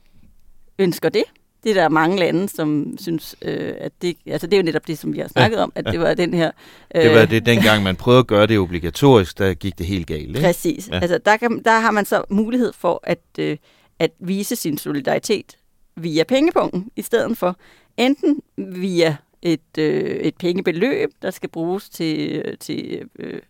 [0.78, 1.24] ønsker det,
[1.64, 4.86] det er der mange lande, som synes, øh, at det, altså det er jo netop
[4.86, 5.90] det, som vi har snakket ja, om, at ja.
[5.90, 6.50] det var den her...
[6.94, 10.06] Øh, det var det dengang, man prøvede at gøre det obligatorisk, der gik det helt
[10.06, 10.28] galt.
[10.28, 10.40] Ikke?
[10.40, 10.88] Præcis.
[10.88, 10.98] Ja.
[10.98, 13.56] Altså der, kan, der har man så mulighed for at, øh,
[13.98, 15.56] at vise sin solidaritet
[15.96, 17.56] via pengepunkten, i stedet for
[17.96, 23.40] enten via et, øh, et pengebeløb, der skal bruges til, til øh,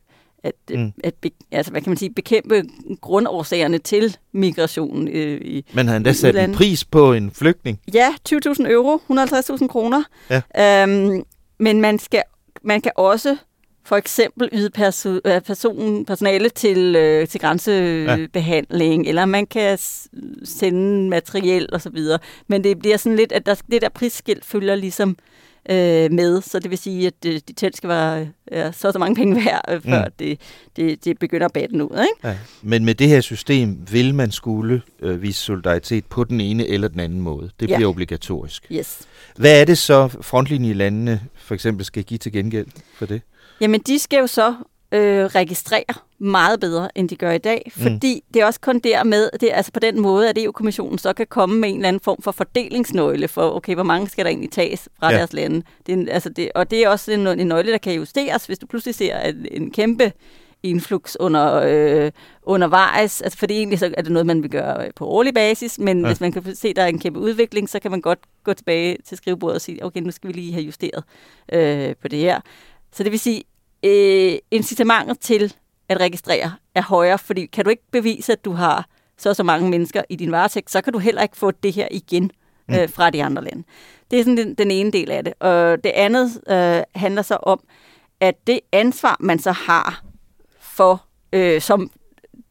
[0.42, 0.92] at, øh, mm.
[1.04, 2.62] at be, altså, hvad kan man sige, bekæmpe
[3.00, 5.08] grundårsagerne til migrationen.
[5.08, 6.52] Øh, i Man har endda sat udlandet.
[6.54, 7.80] en pris på en flygtning.
[7.94, 10.02] Ja, 20.000 euro, 150.000 kroner.
[10.30, 10.82] Ja.
[10.82, 11.24] Øhm,
[11.58, 12.22] men man, skal,
[12.62, 13.36] man kan også
[13.86, 19.08] for eksempel yde perso- øh, person, personale til, øh, til grænsebehandling, ja.
[19.08, 19.78] eller man kan
[20.44, 21.98] sende materiel osv.
[22.48, 25.16] Men det bliver sådan lidt, at der, det der prisskilt følger ligesom øh,
[25.70, 26.42] øh, med.
[26.42, 29.44] Så det vil sige, at det, de telt skal være ja, så så mange penge
[29.44, 30.10] værd, øh, før mm.
[30.18, 30.40] det,
[30.76, 31.90] det, det begynder at batte ud.
[31.90, 32.28] Ikke?
[32.28, 32.36] Ja.
[32.62, 36.88] Men med det her system vil man skulle øh, vise solidaritet på den ene eller
[36.88, 37.50] den anden måde.
[37.60, 37.76] Det ja.
[37.76, 38.66] bliver obligatorisk.
[38.72, 38.98] Yes.
[39.36, 43.22] Hvad er det så, frontlinjelandene for eksempel skal give til gengæld for det?
[43.60, 44.54] Jamen, de skal jo så
[44.92, 47.82] øh, registrere meget bedre, end de gør i dag, mm.
[47.82, 48.32] fordi mm.
[48.34, 51.26] det er også kun dermed, det er altså på den måde, at EU-kommissionen så kan
[51.26, 54.50] komme med en eller anden form for fordelingsnøgle for, okay, hvor mange skal der egentlig
[54.50, 55.18] tages fra ja.
[55.18, 55.62] deres lande.
[55.86, 58.58] Det er, altså det, og det er også en, en nøgle, der kan justeres, hvis
[58.58, 60.12] du pludselig ser at en kæmpe
[60.62, 62.10] influx under, øh,
[62.42, 63.20] undervejs.
[63.20, 66.06] Altså, fordi egentlig så er det noget, man vil gøre på årlig basis, men ja.
[66.06, 68.52] hvis man kan se, at der er en kæmpe udvikling, så kan man godt gå
[68.52, 71.04] tilbage til skrivebordet og sige, okay, nu skal vi lige have justeret
[71.52, 72.40] øh, på det her.
[72.92, 73.42] Så det vil sige,
[73.82, 75.54] øh, incitamentet til
[75.88, 79.70] at registrere er højere, fordi kan du ikke bevise, at du har så så mange
[79.70, 82.30] mennesker i din varetægt, så kan du heller ikke få det her igen
[82.68, 82.74] mm.
[82.74, 83.62] øh, fra de andre lande.
[84.10, 85.34] Det er sådan den, den ene del af det.
[85.40, 87.60] Og det andet øh, handler så om,
[88.20, 90.04] at det ansvar, man så har
[90.60, 91.90] for, øh, som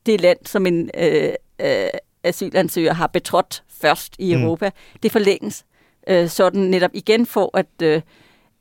[0.05, 1.89] det land, som en øh, øh,
[2.23, 4.41] asylansøger har betrådt først i mm.
[4.41, 4.71] Europa,
[5.03, 5.65] det forlænges.
[6.07, 8.01] Øh, sådan netop igen for at, øh,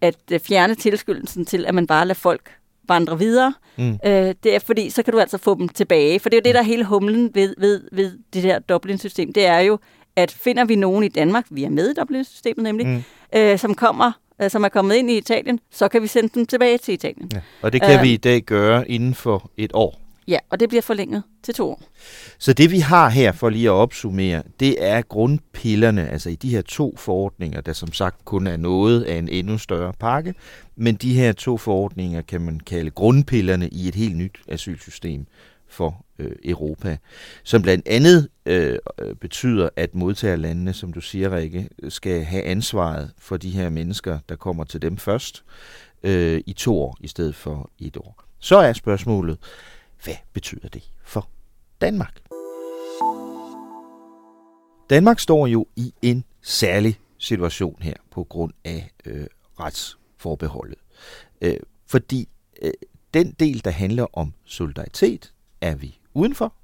[0.04, 2.50] at fjerne tilskyndelsen til, at man bare lader folk
[2.88, 3.54] vandre videre.
[3.76, 3.98] Mm.
[4.06, 6.20] Øh, det er fordi, så kan du altså få dem tilbage.
[6.20, 9.32] For det er jo det, der er hele humlen ved, ved, ved det der Dublin-system.
[9.32, 9.78] Det er jo,
[10.16, 13.02] at finder vi nogen i Danmark, vi er med i Dublin-systemet nemlig, mm.
[13.38, 14.12] øh, som kommer
[14.42, 17.30] øh, som er kommet ind i Italien, så kan vi sende dem tilbage til Italien.
[17.34, 17.40] Ja.
[17.62, 20.03] Og det kan øh, vi i dag gøre inden for et år.
[20.28, 21.82] Ja, og det bliver forlænget til to år.
[22.38, 26.48] Så det vi har her, for lige at opsummere, det er grundpillerne, altså i de
[26.48, 30.34] her to forordninger, der som sagt kun er noget af en endnu større pakke,
[30.76, 35.26] men de her to forordninger kan man kalde grundpillerne i et helt nyt asylsystem
[35.68, 36.96] for øh, Europa,
[37.42, 38.78] som blandt andet øh,
[39.20, 44.36] betyder, at modtagerlandene, som du siger, Rikke, skal have ansvaret for de her mennesker, der
[44.36, 45.44] kommer til dem først,
[46.02, 48.24] øh, i to år i stedet for et år.
[48.38, 49.38] Så er spørgsmålet,
[50.04, 51.28] hvad betyder det for
[51.80, 52.20] Danmark?
[54.90, 59.26] Danmark står jo i en særlig situation her på grund af øh,
[59.60, 60.78] retsforbeholdet.
[61.40, 62.28] Øh, fordi
[62.62, 62.72] øh,
[63.14, 66.54] den del, der handler om solidaritet, er vi udenfor.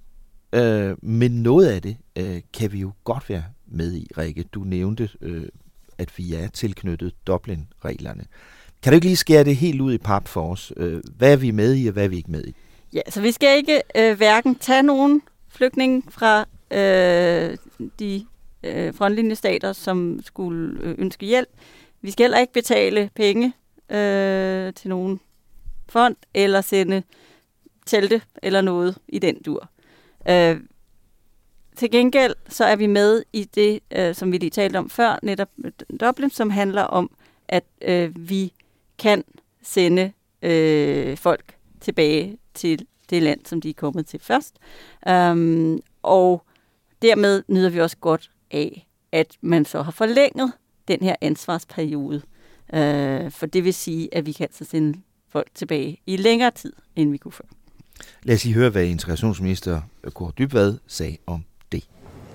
[0.52, 4.42] Øh, men noget af det øh, kan vi jo godt være med i, Rikke.
[4.42, 5.48] Du nævnte, øh,
[5.98, 8.24] at vi er tilknyttet Dublin-reglerne.
[8.82, 10.72] Kan du ikke lige skære det helt ud i pap for os?
[10.76, 12.54] Øh, hvad er vi med i, og hvad er vi ikke med i?
[12.92, 17.56] Ja, så vi skal ikke øh, hverken tage nogen flygtning fra øh,
[17.98, 18.26] de
[18.62, 21.48] øh, frontlinjestater, som skulle øh, ønske hjælp.
[22.00, 23.52] Vi skal heller ikke betale penge
[23.90, 25.20] øh, til nogen
[25.88, 27.02] fond, eller sende
[27.86, 29.68] telte eller noget i den dur.
[30.28, 30.60] Øh,
[31.76, 35.18] til gengæld så er vi med i det, øh, som vi lige talte om før,
[35.22, 37.10] netop øh, Dublin, som handler om,
[37.48, 38.52] at øh, vi
[38.98, 39.24] kan
[39.62, 44.54] sende øh, folk tilbage til det land, som de er kommet til først.
[45.10, 46.42] Um, og
[47.02, 50.52] dermed nyder vi også godt af, at man så har forlænget
[50.88, 52.22] den her ansvarsperiode.
[52.72, 56.72] Uh, for det vil sige, at vi kan altså sende folk tilbage i længere tid,
[56.96, 57.44] end vi kunne før.
[58.22, 59.80] Lad os lige høre, hvad integrationsminister
[60.14, 61.88] Kåre Dybvad sagde om det.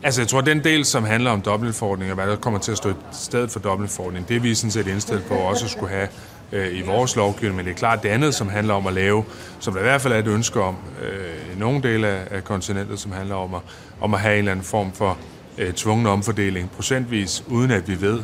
[0.04, 2.78] Altså, jeg tror, den del, som handler om dobbeltforordning, og hvad der kommer til at
[2.78, 5.90] stå i stedet for dobbeltforordning, det er vi sådan set indstillet på også at skulle
[5.90, 6.08] have
[6.52, 9.24] øh, i vores lovgivning, men det er klart det andet, som handler om at lave,
[9.60, 12.44] som der i hvert fald er et ønske om øh, i nogle dele af, af
[12.44, 13.62] kontinentet, som handler om at,
[14.02, 15.18] om at have en eller anden form for
[15.58, 18.20] øh, tvungen omfordeling procentvis, uden at vi ved,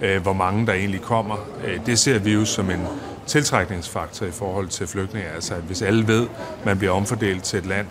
[0.00, 1.36] øh, hvor mange der egentlig kommer.
[1.64, 2.86] Øh, det ser vi jo som en
[3.26, 5.28] tiltrækningsfaktor i forhold til flygtninge.
[5.28, 6.22] Altså, at hvis alle ved,
[6.60, 7.86] at man bliver omfordelt til et land,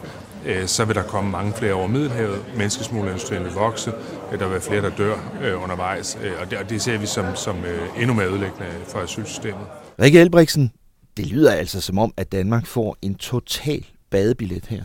[0.65, 2.45] så vil der komme mange flere over Middelhavet.
[2.57, 3.91] Menneskesmuglerindustrien vil vokse.
[4.31, 6.17] Der vil være flere, der dør øh, undervejs.
[6.23, 7.55] Øh, og, det, og det ser vi som, som
[7.97, 9.65] endnu mere ødelæggende for asylsystemet.
[10.01, 10.71] Rikke Elbriksen,
[11.17, 14.83] det lyder altså som om, at Danmark får en total badebillet her.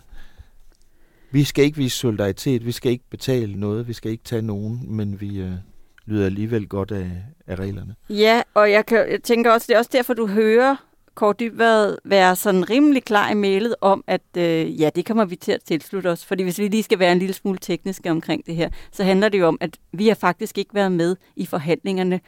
[1.30, 4.80] Vi skal ikke vise solidaritet, vi skal ikke betale noget, vi skal ikke tage nogen,
[4.84, 5.52] men vi øh,
[6.06, 7.10] lyder alligevel godt af,
[7.46, 7.94] af reglerne.
[8.10, 10.76] Ja, og jeg, kan, jeg tænker også, det er også derfor, du hører
[11.14, 15.36] Kåre Dybvad være sådan rimelig klar i mailet om, at øh, ja, det kommer vi
[15.36, 16.24] til at tilslutte os.
[16.24, 19.28] Fordi hvis vi lige skal være en lille smule tekniske omkring det her, så handler
[19.28, 22.20] det jo om, at vi har faktisk ikke været med i forhandlingerne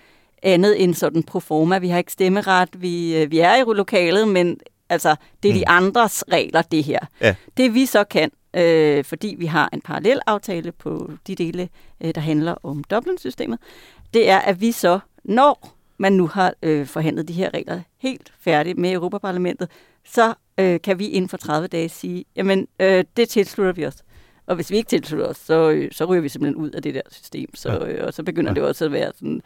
[0.42, 1.78] andet end sådan pro forma.
[1.78, 5.58] Vi har ikke stemmeret, vi, øh, vi er i lokalet, men altså, det er mm.
[5.58, 6.98] de andres regler, det her.
[7.20, 7.34] Ja.
[7.56, 11.68] Det vi så kan, øh, fordi vi har en parallel aftale på de dele,
[12.00, 13.58] øh, der handler om Dublin-systemet,
[14.14, 18.32] det er, at vi så, når man nu har øh, forhandlet de her regler helt
[18.40, 19.68] færdigt med Europaparlamentet,
[20.04, 24.02] så øh, kan vi inden for 30 dage sige, jamen øh, det tilslutter vi os.
[24.46, 26.94] Og hvis vi ikke tilslutter os, så, øh, så ryger vi simpelthen ud af det
[26.94, 27.54] der system.
[27.54, 28.54] Så, øh, og så begynder ja.
[28.54, 29.42] det også at være sådan,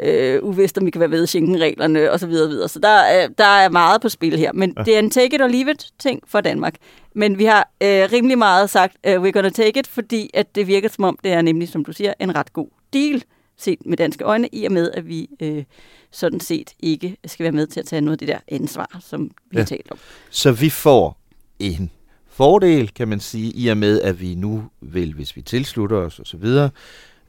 [0.00, 2.68] øh, uvist, om vi kan være ved Schengen-reglerne og så videre, videre.
[2.68, 4.52] Så der er, der er meget på spil her.
[4.52, 4.82] Men ja.
[4.82, 6.74] det er en take it or leave it ting for Danmark.
[7.14, 10.66] Men vi har øh, rimelig meget sagt, uh, we're gonna take it, fordi at det
[10.66, 13.22] virker som om, det er nemlig, som du siger, en ret god deal
[13.56, 15.64] set med danske øjne, i og med, at vi øh,
[16.10, 19.22] sådan set ikke skal være med til at tage noget af det der ansvar, som
[19.22, 19.58] vi ja.
[19.58, 19.98] har talt om.
[20.30, 21.20] Så vi får
[21.58, 21.90] en
[22.26, 26.20] fordel, kan man sige, i og med, at vi nu vil, hvis vi tilslutter os
[26.20, 26.44] osv.,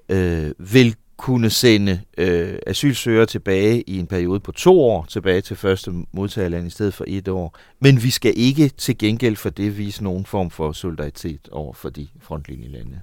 [0.10, 5.56] øh, vil kunne sende øh, asylsøgere tilbage i en periode på to år, tilbage til
[5.56, 7.58] første modtagerland i stedet for et år.
[7.80, 11.90] Men vi skal ikke til gengæld for det vise nogen form for solidaritet over for
[11.90, 13.02] de frontlinjelande.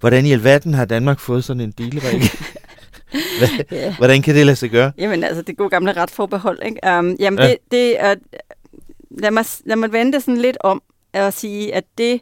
[0.00, 1.74] Hvordan i alverden har Danmark fået sådan en
[3.70, 3.96] ja.
[3.96, 4.92] Hvordan kan det lade sig gøre?
[4.98, 6.98] Jamen altså, det gode gamle retsforbehold, ikke?
[6.98, 7.48] Um, jamen ja.
[7.48, 8.14] det, det er...
[9.10, 10.82] Lad mig, lad mig vente sådan lidt om
[11.12, 12.20] at sige, at det,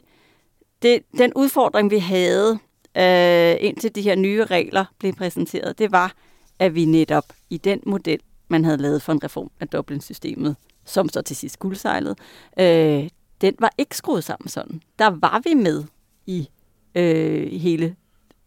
[0.81, 2.59] det, den udfordring, vi havde,
[2.97, 6.13] øh, indtil de her nye regler blev præsenteret, det var,
[6.59, 11.09] at vi netop i den model, man havde lavet for en reform af Dublin-systemet, som
[11.09, 12.15] så til sidst guldsejlede,
[12.59, 13.09] øh,
[13.41, 14.81] den var ikke skruet sammen sådan.
[14.99, 15.83] Der var vi med
[16.25, 16.49] i
[16.97, 17.95] øh, hele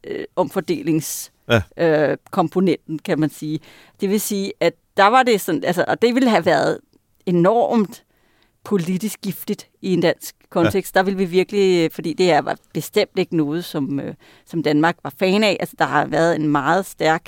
[0.06, 2.94] øh, omfordelingskomponenten, ja.
[2.94, 3.60] øh, kan man sige.
[4.00, 6.78] Det vil sige, at der var det sådan, altså, og det ville have været
[7.26, 8.04] enormt
[8.64, 10.94] politisk giftigt i en dansk kontekst.
[10.94, 10.98] Ja.
[10.98, 14.14] Der vil vi virkelig, fordi det er var bestemt ikke noget, som, øh,
[14.46, 15.56] som Danmark var fan af.
[15.60, 17.22] Altså, der har været en meget stærk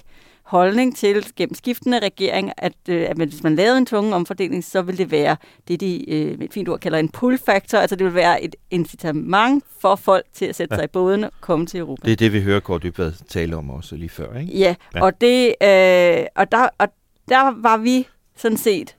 [0.53, 4.83] holdning til gennem skiftende regering, at, øh, at hvis man lavede en tvungen omfordeling, så
[4.83, 5.37] vil det være
[5.69, 8.43] det, de øh, med et fint ord kalder en pull factor, altså det vil være
[8.43, 10.79] et incitament for folk til at sætte ja.
[10.79, 12.03] sig i båden og komme til Europa.
[12.05, 14.59] Det er det, vi hører Kåre Dybvad tale om også lige før, ikke?
[14.59, 15.03] Ja, ja.
[15.03, 16.89] og, det, øh, og, der, og
[17.29, 18.97] der var vi sådan set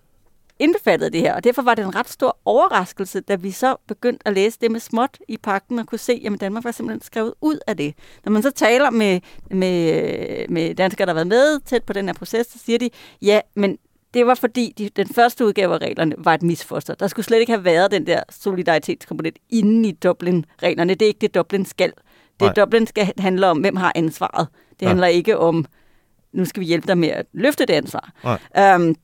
[0.63, 4.28] indbefattet det her, og derfor var det en ret stor overraskelse, da vi så begyndte
[4.28, 7.34] at læse det med småt i pakken og kunne se, at Danmark var simpelthen skrevet
[7.41, 7.93] ud af det.
[8.26, 9.19] Når man så taler med,
[9.52, 12.89] med, med danskere, der har været med tæt på den her proces, så siger de,
[13.21, 13.78] ja, men
[14.13, 16.93] det var fordi, de, den første udgave af reglerne var et misfoster.
[16.93, 20.93] Der skulle slet ikke have været den der solidaritetskomponent inde i Dublin-reglerne.
[20.93, 21.91] Det er ikke det, Dublin skal.
[22.39, 22.54] Det Nej.
[22.54, 24.47] Dublin skal handle om, hvem har ansvaret.
[24.69, 24.88] Det ja.
[24.88, 25.65] handler ikke om,
[26.34, 28.12] nu skal vi hjælpe dig med at løfte det ansvar.
[28.76, 28.95] Um,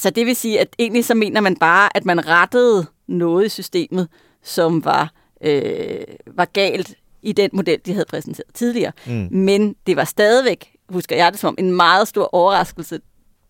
[0.00, 3.48] så det vil sige, at egentlig så mener man bare, at man rettede noget i
[3.48, 4.08] systemet,
[4.42, 8.92] som var, øh, var galt i den model, de havde præsenteret tidligere.
[9.06, 9.28] Mm.
[9.30, 13.00] Men det var stadigvæk, husker jeg det som en meget stor overraskelse,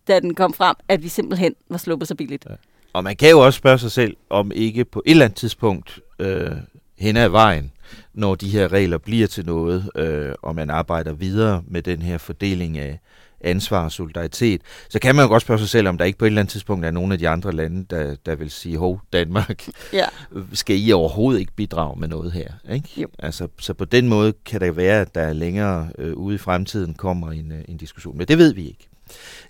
[0.08, 2.46] da den kom frem, at vi simpelthen var sluppet så billigt.
[2.50, 2.54] Ja.
[2.92, 6.00] Og man kan jo også spørge sig selv, om ikke på et eller andet tidspunkt
[6.18, 6.50] øh,
[6.98, 7.72] hen ad vejen,
[8.14, 12.18] når de her regler bliver til noget, øh, og man arbejder videre med den her
[12.18, 13.00] fordeling af,
[13.40, 16.24] ansvar og solidaritet, så kan man jo godt spørge sig selv, om der ikke på
[16.24, 19.00] et eller andet tidspunkt er nogle af de andre lande, der, der vil sige, hov,
[19.12, 20.06] Danmark, ja.
[20.52, 22.52] skal I overhovedet ikke bidrage med noget her?
[22.72, 22.88] Ikke?
[22.96, 23.08] Jo.
[23.18, 26.94] Altså, så på den måde kan det være, at der længere øh, ude i fremtiden
[26.94, 28.18] kommer en, øh, en diskussion.
[28.18, 28.88] Men det ved vi ikke.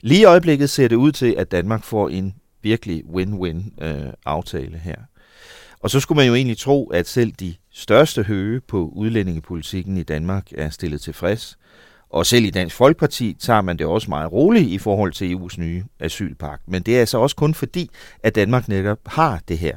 [0.00, 4.78] Lige i øjeblikket ser det ud til, at Danmark får en virkelig win-win øh, aftale
[4.78, 4.96] her.
[5.80, 10.02] Og så skulle man jo egentlig tro, at selv de største høge på udlændingepolitikken i
[10.02, 11.58] Danmark er stillet tilfreds.
[12.10, 15.60] Og selv i Dansk Folkeparti tager man det også meget roligt i forhold til EU's
[15.60, 16.68] nye asylpagt.
[16.68, 17.90] Men det er altså også kun fordi,
[18.22, 19.76] at Danmark netop har det her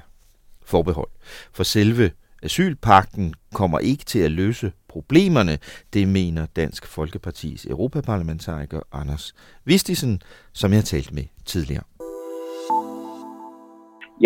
[0.66, 1.10] forbehold.
[1.54, 2.12] For selve
[2.44, 5.58] asylpakten kommer ikke til at løse problemerne,
[5.94, 9.34] det mener Dansk Folkepartis europaparlamentariker Anders
[9.66, 10.22] Vistisen,
[10.54, 11.84] som jeg talt med tidligere.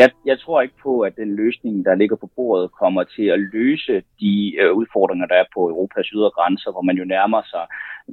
[0.01, 3.39] Jeg, jeg tror ikke på, at den løsning, der ligger på bordet, kommer til at
[3.39, 7.65] løse de øh, udfordringer, der er på Europas ydre grænser, hvor man jo nærmer sig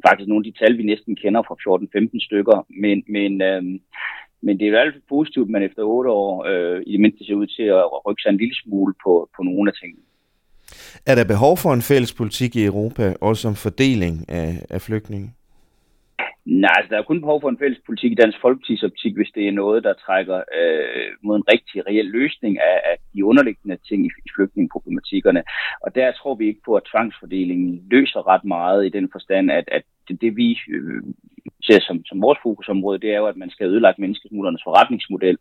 [0.07, 1.57] faktisk nogle af de tal, vi næsten kender fra
[2.19, 2.57] 14-15 stykker.
[2.83, 3.63] Men, men, øh,
[4.45, 7.25] men det er jo alt positivt, at man efter otte år øh, i det mindste
[7.25, 10.05] ser ud til at rykke sig en lille smule på, på nogle af tingene.
[11.11, 15.29] Er der behov for en fælles politik i Europa, også om fordeling af, af flygtninge?
[16.47, 19.31] Nej, altså der er kun behov for en fælles politik i Dansk Folkeparti's optik, hvis
[19.35, 23.79] det er noget, der trækker øh, mod en rigtig reel løsning af, af de underliggende
[23.89, 25.43] ting i, i flygtningeproblematikkerne.
[25.81, 29.65] Og der tror vi ikke på, at tvangsfordelingen løser ret meget i den forstand, at,
[29.73, 31.03] at det, det vi øh,
[31.67, 35.39] ser som, som vores fokusområde, det er jo, at man skal ødelægge menneskesmuglernes forretningsmodel.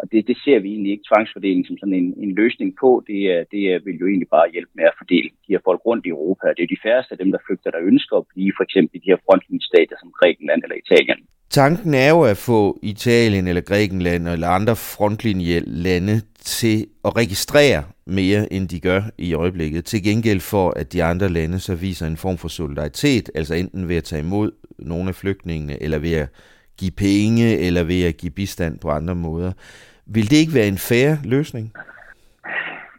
[0.00, 2.90] Og det, det ser vi egentlig ikke tvangsfordeling som sådan en, en løsning på.
[3.08, 3.20] Det,
[3.52, 6.46] det vil jo egentlig bare hjælpe med at fordele de her folk rundt i Europa.
[6.56, 9.02] Det er de færreste af dem, der flygter, der ønsker at blive for eksempel i
[9.04, 11.20] de her frontlinjestater som Grækenland eller Italien.
[11.54, 18.52] Tanken er jo at få Italien eller Grækenland eller andre frontlinjelande til at registrere mere,
[18.52, 19.84] end de gør i øjeblikket.
[19.84, 23.88] Til gengæld for, at de andre lande så viser en form for solidaritet, altså enten
[23.88, 26.28] ved at tage imod nogle af flygtningene, eller ved at
[26.78, 29.52] give penge, eller ved at give bistand på andre måder.
[30.06, 31.72] Vil det ikke være en fair løsning?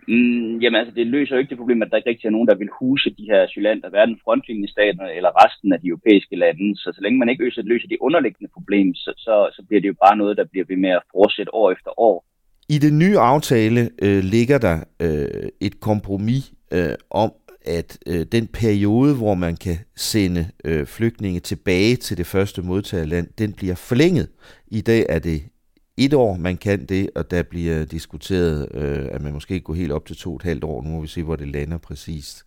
[0.08, 2.48] Mm, jamen altså, det løser jo ikke det problem, at der ikke rigtig er nogen,
[2.48, 6.68] der vil huse de her asylanter, hverken frontlinjestaterne eller resten af de europæiske lande.
[6.82, 9.88] Så så længe man ikke øser, løser det underliggende problem, så, så, så bliver det
[9.88, 12.26] jo bare noget, der bliver ved med at fortsætte år efter år.
[12.70, 17.32] I den nye aftale øh, ligger der øh, et kompromis øh, om,
[17.66, 23.28] at øh, den periode, hvor man kan sende øh, flygtninge tilbage til det første modtagerland,
[23.38, 24.28] den bliver forlænget.
[24.68, 25.42] I dag er det
[25.98, 29.92] et år, man kan det, og der bliver diskuteret, øh, at man måske går helt
[29.92, 30.84] op til to og et halvt år.
[30.84, 32.46] Nu må vi se, hvor det lander præcist.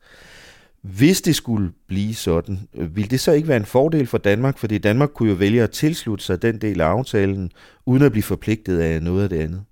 [0.83, 4.19] Hvis det skulle blive sådan, øh, ville vil det så ikke være en fordel for
[4.19, 4.59] Danmark?
[4.59, 7.51] Fordi Danmark kunne jo vælge at tilslutte sig den del af aftalen,
[7.87, 9.65] uden at blive forpligtet af noget af det andet.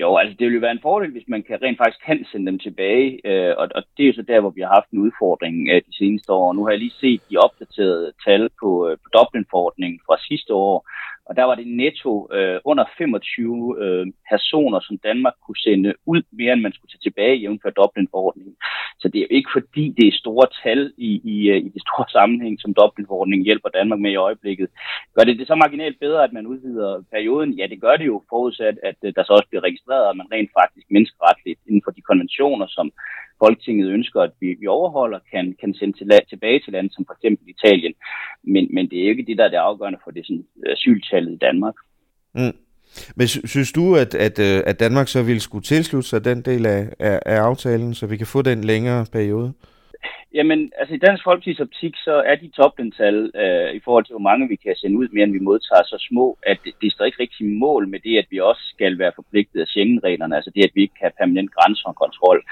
[0.00, 2.46] Jo, altså det ville jo være en fordel, hvis man kan rent faktisk kan sende
[2.46, 4.98] dem tilbage, øh, og, og det er jo så der, hvor vi har haft en
[5.06, 6.52] udfordring øh, de seneste år.
[6.52, 10.76] Nu har jeg lige set de opdaterede tal på, øh, på Dublin-forordningen fra sidste år,
[11.28, 16.22] og der var det netto øh, under 25 øh, personer, som Danmark kunne sende ud,
[16.32, 18.56] mere end man skulle tage tilbage jævnfør Dublin-forordningen.
[19.00, 21.82] Så det er jo ikke fordi, det er store tal i, i, øh, i det
[21.86, 24.68] store sammenhæng, som Dublin-forordningen hjælper Danmark med i øjeblikket.
[25.14, 27.52] Gør det det så marginalt bedre, at man udvider perioden?
[27.52, 30.32] Ja, det gør det jo, forudsat, at øh, der så også bliver registreret, at man
[30.32, 32.86] rent faktisk menneskeretligt inden for de konventioner, som
[33.38, 37.14] Folketinget ønsker, at vi, vi overholder, kan, kan sende til, tilbage til lande som for
[37.14, 37.94] eksempel Italien.
[38.42, 41.36] Men, men det er ikke det, der er det afgørende for det sådan, asyltallet i
[41.36, 41.74] Danmark.
[42.34, 42.56] Mm.
[43.16, 46.66] Men synes du, at, at, øh, at Danmark så ville skulle tilslutte sig den del
[46.66, 49.52] af, af, af aftalen, så vi kan få den længere periode?
[50.34, 54.28] Jamen, altså i Dansk Folkeparti's optik, så er de toplintal øh, i forhold til, hvor
[54.30, 57.22] mange vi kan sende ud mere, end vi modtager, så små, at det, står ikke
[57.22, 60.70] rigtig mål med det, at vi også skal være forpligtet af Schengen-reglerne, altså det, at
[60.74, 62.42] vi ikke kan have permanent grænsekontrol,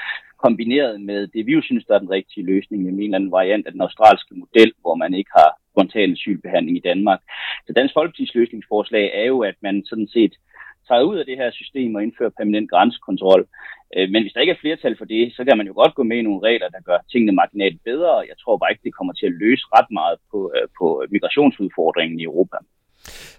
[0.44, 3.36] kombineret med det, vi jo synes, der er den rigtige løsning, nemlig en eller anden
[3.40, 7.20] variant af den australske model, hvor man ikke har spontan asylbehandling i Danmark.
[7.66, 10.34] Så Dansk Folkeparti's løsningsforslag er jo, at man sådan set
[10.88, 13.42] træde ud af det her system og indfører permanent grænsekontrol.
[13.96, 16.02] Øh, men hvis der ikke er flertal for det, så kan man jo godt gå
[16.02, 18.28] med i nogle regler, der gør tingene marginalt bedre.
[18.30, 22.20] Jeg tror bare ikke, det kommer til at løse ret meget på, øh, på migrationsudfordringen
[22.20, 22.56] i Europa.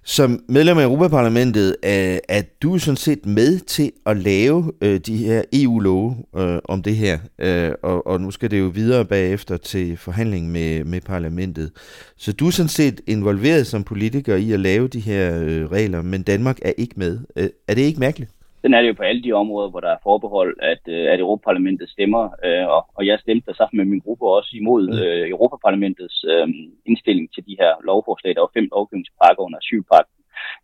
[0.04, 5.18] Som medlem af Europaparlamentet er, er du sådan set med til at lave øh, de
[5.18, 9.58] her EU-love øh, om det her, øh, og, og nu skal det jo videre bagefter
[9.58, 11.72] til forhandling med, med parlamentet.
[12.18, 16.02] Så du er sådan set involveret som politiker i at lave de her øh, regler,
[16.02, 17.20] men Danmark er ikke med.
[17.36, 18.32] Øh, er det ikke mærkeligt?
[18.68, 21.20] Den er det jo på alle de områder, hvor der er forbehold, at, øh, at
[21.20, 26.18] Europaparlamentet stemmer, øh, og, og jeg stemte sammen med min gruppe også imod øh, Europaparlamentets
[26.32, 26.48] øh,
[26.90, 28.36] indstilling til de her lovforslag.
[28.36, 30.18] Der var fem lovgivningspakker under asylpakken,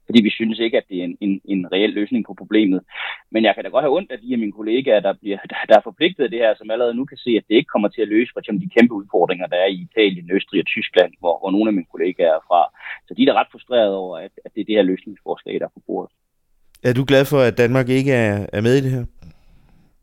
[0.05, 2.81] fordi vi synes ikke, at det er en, en, en reel løsning på problemet.
[3.33, 5.59] Men jeg kan da godt have ondt af de af mine kollegaer, der, bliver, der,
[5.69, 7.89] der er forpligtet af det her, som allerede nu kan se, at det ikke kommer
[7.89, 11.11] til at løse for eksempel de kæmpe udfordringer, der er i Italien, Østrig og Tyskland,
[11.19, 12.61] hvor, hvor nogle af mine kollegaer er fra.
[13.07, 15.65] Så de er da ret frustrerede over, at, at det er det her løsningsforslag, der
[15.65, 16.11] er på bordet.
[16.83, 19.05] Er du glad for, at Danmark ikke er, er med i det her?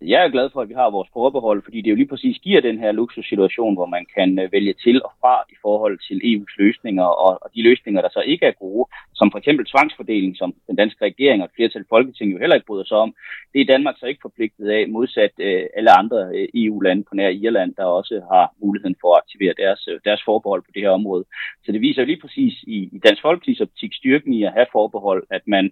[0.03, 2.61] Jeg er glad for, at vi har vores forbehold, fordi det jo lige præcis giver
[2.61, 6.55] den her luksussituation, hvor man kan øh, vælge til og fra i forhold til EU's
[6.59, 10.55] løsninger, og, og de løsninger, der så ikke er gode, som for eksempel tvangsfordeling, som
[10.68, 13.14] den danske regering og et flertal Folketing jo heller ikke bryder sig om,
[13.53, 17.28] det er Danmark så ikke forpligtet af, modsat øh, alle andre øh, EU-lande på nær
[17.28, 20.90] Irland, der også har muligheden for at aktivere deres, øh, deres forbehold på det her
[20.90, 21.24] område.
[21.64, 24.66] Så det viser jo lige præcis i, i Dansk Folkeparti's optik styrken i at have
[24.72, 25.70] forbehold, at man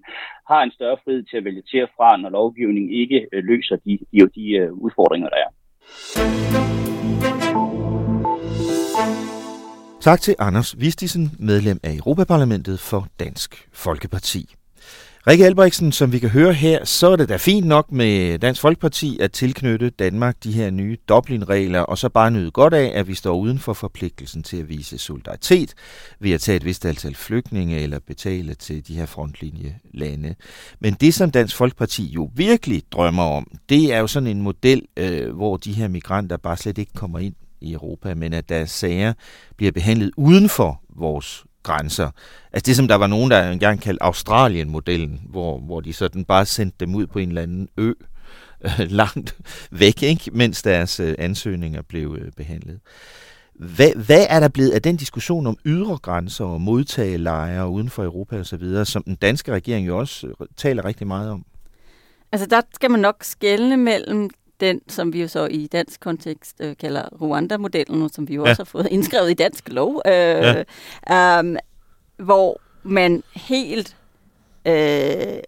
[0.51, 3.77] har en større frihed til at vælge til og fra, når lovgivningen ikke øh, løser
[3.77, 5.51] de, de, de øh, udfordringer, der er.
[10.01, 14.58] Tak til Anders Vistisen, medlem af Europaparlamentet for Dansk Folkeparti.
[15.29, 18.61] Rikke Albrechtsen, som vi kan høre her, så er det da fint nok med Dansk
[18.61, 23.09] Folkeparti at tilknytte Danmark de her nye Dublin-regler, og så bare nyde godt af, at
[23.09, 25.75] vi står uden for forpligtelsen til at vise solidaritet
[26.21, 30.35] ved at tage et vist antal flygtninge eller betale til de her frontlinjelande.
[30.81, 34.83] Men det, som Dansk Folkeparti jo virkelig drømmer om, det er jo sådan en model,
[34.97, 38.71] øh, hvor de her migranter bare slet ikke kommer ind i Europa, men at deres
[38.71, 39.13] sager
[39.57, 42.11] bliver behandlet uden for vores grænser.
[42.53, 46.47] Altså det, som der var nogen, der engang kaldte Australien-modellen, hvor, hvor de sådan bare
[46.47, 47.93] sendte dem ud på en eller anden ø
[48.65, 49.37] øh, langt
[49.71, 50.31] væk, ikke?
[50.33, 52.81] mens deres øh, ansøgninger blev øh, behandlet.
[53.55, 58.05] Hvad, hvad er der blevet af den diskussion om ydre grænser og modtagelejre uden for
[58.05, 61.45] Europa osv., som den danske regering jo også øh, taler rigtig meget om?
[62.33, 64.31] Altså der skal man nok skelne mellem
[64.61, 68.51] den, som vi jo så i dansk kontekst øh, kalder Rwanda-modellen, som vi jo ja.
[68.51, 71.41] også har fået indskrevet i dansk lov, øh, ja.
[71.41, 71.57] um,
[72.17, 73.97] hvor man helt
[74.67, 75.43] øh,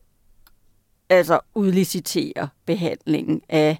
[1.09, 3.79] altså udliciterer behandlingen af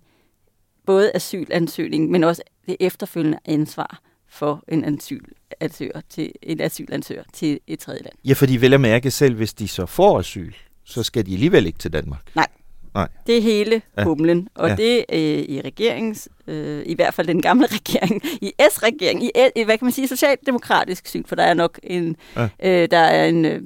[0.87, 7.78] både asylansøgning, men også det efterfølgende ansvar for en asylansøger til, en asylansøger til et
[7.78, 8.14] tredje land.
[8.24, 10.53] Ja, fordi vel at mærke selv, hvis de så får asyl,
[10.85, 12.31] så skal de alligevel ikke til Danmark.
[12.35, 12.47] Nej,
[12.95, 13.09] Nej.
[13.26, 14.49] Det er hele humlen.
[14.57, 14.62] Ja.
[14.62, 14.76] Og ja.
[14.76, 19.62] det øh, i regeringens, øh, i hvert fald den gamle regering, i S-regering, i, i
[19.62, 22.49] hvad kan man sige, socialdemokratisk syn, for der er nok en, ja.
[22.62, 23.62] øh, der er en, øh,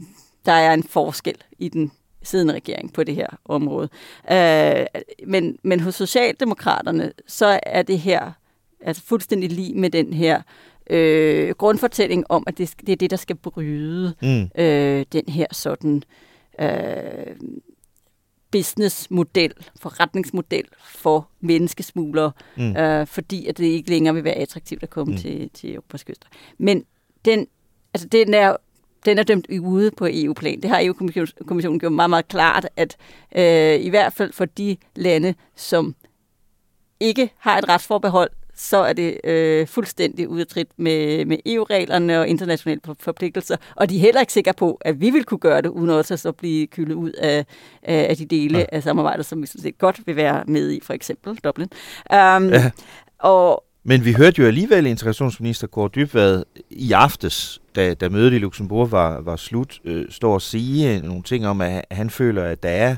[0.47, 3.89] der er en forskel i den siddende regering på det her område.
[4.33, 4.87] Øh,
[5.27, 8.33] men, men hos Socialdemokraterne, så er det her
[8.81, 10.43] altså fuldstændig lige med den her
[10.91, 14.63] øh, grundfortælling om, at det, det er det, der skal bryde mm.
[14.63, 16.03] øh, den her sådan
[16.61, 17.37] øh,
[18.55, 22.77] businessmodel, forretningsmodel for menneskesmuglere, mm.
[22.77, 25.19] øh, fordi at det ikke længere vil være attraktivt at komme mm.
[25.19, 26.29] til, til Europas kyster.
[26.59, 26.85] Men
[27.25, 27.47] den,
[27.95, 28.57] altså den er
[29.05, 30.61] den er dømt ude på EU-plan.
[30.61, 32.97] Det har EU-kommissionen gjort meget, meget klart, at
[33.37, 35.95] øh, i hvert fald for de lande, som
[37.01, 42.81] ikke har et retsforbehold, så er det øh, fuldstændig udtrit med, med EU-reglerne og internationale
[43.01, 43.57] forpligtelser.
[43.77, 46.15] Og de er heller ikke sikre på, at vi vil kunne gøre det, uden også
[46.15, 47.47] at så blive kyldet ud af,
[47.83, 48.65] af de dele ja.
[48.73, 51.69] af samarbejdet, som vi sådan set godt vil være med i, for eksempel Dublin.
[52.11, 52.71] Um, ja.
[53.19, 58.39] og, Men vi hørte jo alligevel integrationsminister Kåre Dybvad i aftes, da, da mødet i
[58.39, 62.63] Luxembourg var, var slut, øh, står og sige nogle ting om, at han føler, at
[62.63, 62.97] der er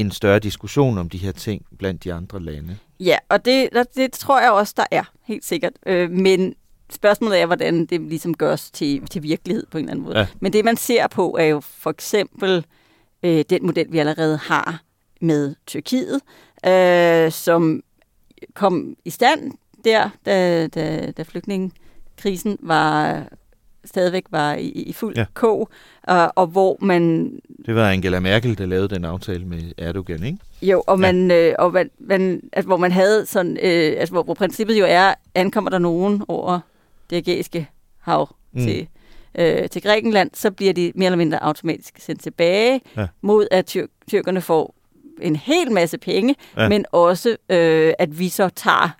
[0.00, 2.78] en større diskussion om de her ting blandt de andre lande.
[3.00, 5.72] Ja, og det, det tror jeg også, der er, helt sikkert.
[5.86, 6.54] Øh, men
[6.90, 10.18] spørgsmålet er, hvordan det ligesom gøres til, til virkelighed på en eller anden måde.
[10.18, 10.26] Ja.
[10.40, 12.64] Men det, man ser på, er jo for eksempel
[13.22, 14.82] øh, den model, vi allerede har
[15.20, 16.20] med Tyrkiet,
[16.66, 17.82] øh, som
[18.54, 19.52] kom i stand
[19.84, 23.24] der, da, da, da flygtningekrisen var
[23.88, 25.24] stadigvæk var i, i fuld ja.
[25.34, 25.68] kog,
[26.02, 27.32] og, og hvor man...
[27.66, 30.38] Det var Angela Merkel, der lavede den aftale med Erdogan, ikke?
[30.62, 31.48] Jo, og, man, ja.
[31.48, 34.84] øh, og man, man, altså, hvor man havde sådan, øh, altså, hvor, hvor princippet jo
[34.88, 36.60] er, ankommer der nogen over
[37.10, 37.68] det ægæiske
[37.98, 38.60] hav mm.
[38.60, 38.88] til,
[39.34, 43.06] øh, til Grækenland, så bliver de mere eller mindre automatisk sendt tilbage, ja.
[43.20, 44.74] mod at tyr, tyrkerne får
[45.20, 46.68] en hel masse penge, ja.
[46.68, 48.90] men også øh, at vi så tager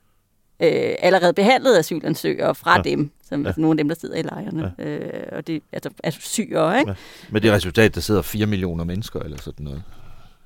[0.62, 2.82] øh, allerede behandlede asylansøgere fra ja.
[2.82, 3.52] dem, som ja.
[3.56, 4.72] nogle af dem, der sidder i lejrene.
[4.78, 4.84] Ja.
[4.84, 6.90] Øh, og det altså, altså syre, ikke?
[6.90, 6.94] Ja.
[7.30, 9.82] Med det resultat, der sidder 4 millioner mennesker eller sådan noget.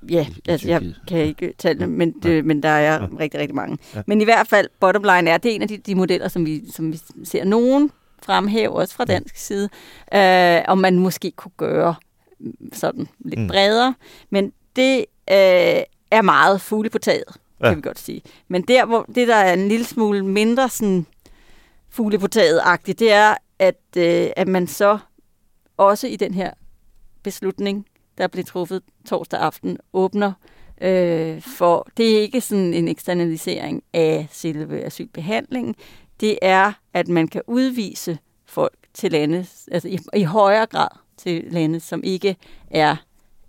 [0.09, 3.07] Ja, i, i altså jeg kan ikke tale det, men, det, men der er ja.
[3.19, 3.77] rigtig, rigtig mange.
[3.95, 4.01] Ja.
[4.07, 6.45] Men i hvert fald, bottom line er, det er en af de, de modeller, som
[6.45, 7.91] vi, som vi ser nogen
[8.23, 9.69] fremhæve, også fra dansk side,
[10.13, 11.95] øh, om man måske kunne gøre
[12.73, 13.47] sådan lidt mm.
[13.47, 13.95] bredere.
[14.29, 14.97] Men det
[15.29, 17.67] øh, er meget fugle på taget, ja.
[17.67, 18.21] kan vi godt sige.
[18.47, 21.05] Men der, hvor det der er en lille smule mindre sådan
[21.93, 24.97] fugle på taget-agtigt, det er, at, øh, at man så
[25.77, 26.51] også i den her
[27.23, 27.85] beslutning,
[28.17, 30.33] der blev truffet torsdag aften, åbner
[30.81, 35.75] øh, for, det er ikke sådan en eksternalisering af selve asylbehandlingen,
[36.19, 40.87] det er, at man kan udvise folk til lande, altså i, i højere grad
[41.17, 42.35] til lande, som ikke
[42.71, 42.95] er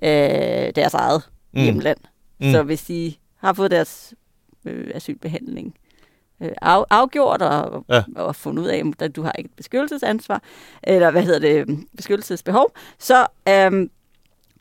[0.03, 1.63] øh, deres eget mm.
[1.63, 1.99] hjemland.
[2.41, 2.51] Mm.
[2.51, 4.15] Så hvis de har fået deres
[4.65, 5.75] øh, asylbehandling
[6.45, 8.03] øh, af, afgjort og, ja.
[8.17, 10.43] og fundet ud af, at du har ikke et beskyttelsesansvar,
[10.83, 13.89] eller hvad hedder det, beskyttelsesbehov, så, øh,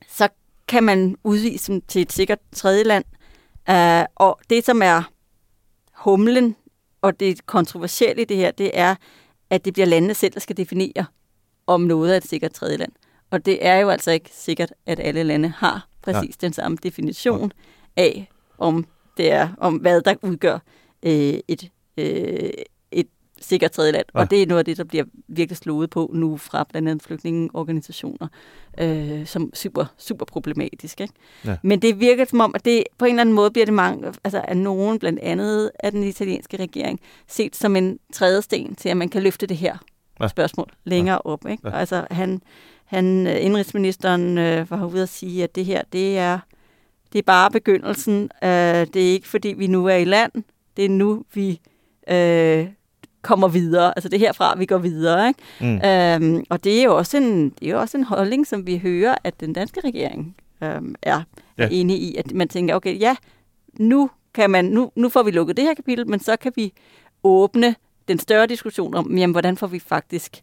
[0.10, 0.28] så
[0.68, 3.06] kan man udvise dem til et sikkert tredje land.
[3.70, 5.04] Øh, og det, som er
[5.94, 6.56] humlen
[7.02, 8.96] og det kontroversielle i det her, det er,
[9.50, 11.06] at det bliver landene selv, der skal definere,
[11.68, 12.92] om noget er et sikkert tredje land.
[13.32, 16.48] Og det er jo altså ikke sikkert, at alle lande har præcis ja.
[16.48, 17.52] den samme definition
[17.98, 18.86] af, om
[19.18, 20.60] det er, om hvad der udgør
[21.04, 22.50] øh, et, øh,
[22.92, 23.08] et
[23.42, 24.06] sikkert tredje land.
[24.16, 24.20] Ja.
[24.20, 27.04] Og det er noget af det, der bliver virkelig slået på nu fra blandt andet
[27.04, 28.28] flygtningeorganisationer,
[28.80, 31.02] øh, som super, super problematisk.
[31.02, 31.14] Ikke?
[31.46, 31.56] Ja.
[31.64, 34.14] Men det virker som om, at det på en eller anden måde bliver det mange,
[34.24, 38.90] altså af nogen, blandt andet af den italienske regering, set som en tredje sten til,
[38.90, 39.78] at man kan løfte det her
[40.22, 40.28] ja.
[40.28, 41.32] spørgsmål længere ja.
[41.32, 41.48] op.
[41.50, 41.70] Ikke?
[41.70, 41.78] Ja.
[41.78, 42.42] Altså han,
[42.86, 46.40] han øh, indrigsministeren øh, var ude at sige, at det her, det er,
[47.14, 48.24] det er bare begyndelsen.
[48.44, 50.32] Øh, det er ikke, fordi vi nu er i land.
[50.78, 51.60] Det er nu, vi
[52.08, 52.68] øh,
[53.22, 53.94] kommer videre.
[53.98, 55.28] Altså det er herfra, vi går videre.
[55.28, 55.40] Ikke?
[55.62, 56.36] Mm.
[56.36, 58.78] Øhm, og det er, jo også en, det er jo også en holdning, som vi
[58.78, 61.22] hører, at den danske regering øhm, er
[61.58, 61.68] ja.
[61.72, 62.16] enig i.
[62.16, 63.16] At man tænker, okay, ja,
[63.80, 66.74] nu, kan man, nu, nu får vi lukket det her kapitel, men så kan vi
[67.24, 67.76] åbne
[68.08, 70.42] den større diskussion om, jamen, hvordan får vi faktisk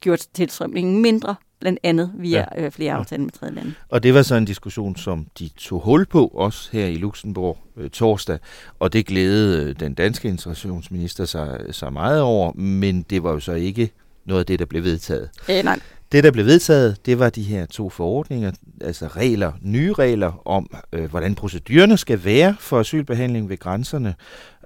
[0.00, 1.34] gjort tilstrømningen mindre,
[1.64, 2.64] blandt andet via ja.
[2.64, 3.24] øh, flere aftaler ja.
[3.24, 3.74] med tredje lande.
[3.88, 7.58] Og det var så en diskussion, som de tog hul på, også her i Luxembourg
[7.76, 8.38] øh, torsdag,
[8.78, 13.40] og det glædede øh, den danske integrationsminister sig, sig meget over, men det var jo
[13.40, 13.90] så ikke
[14.24, 15.30] noget af det, der blev vedtaget.
[15.50, 15.80] Øh, nej.
[16.12, 20.70] Det, der blev vedtaget, det var de her to forordninger, altså regler, nye regler om,
[20.92, 24.14] øh, hvordan procedurerne skal være for asylbehandling ved grænserne,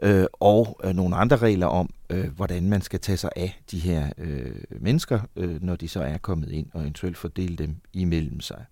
[0.03, 3.79] øh, og øh, nogle andre regler om, øh, hvordan man skal tage sig af de
[3.79, 8.41] her øh, mennesker, øh, når de så er kommet ind, og eventuelt fordele dem imellem
[8.41, 8.65] sig.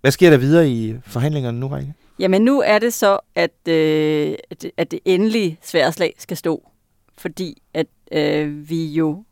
[0.00, 1.94] Hvad sker der videre i forhandlingerne nu, Rikke?
[2.18, 4.34] Jamen nu er det så, at, øh,
[4.76, 6.70] at det endelige sværslag skal stå,
[7.18, 9.24] fordi at øh, vi jo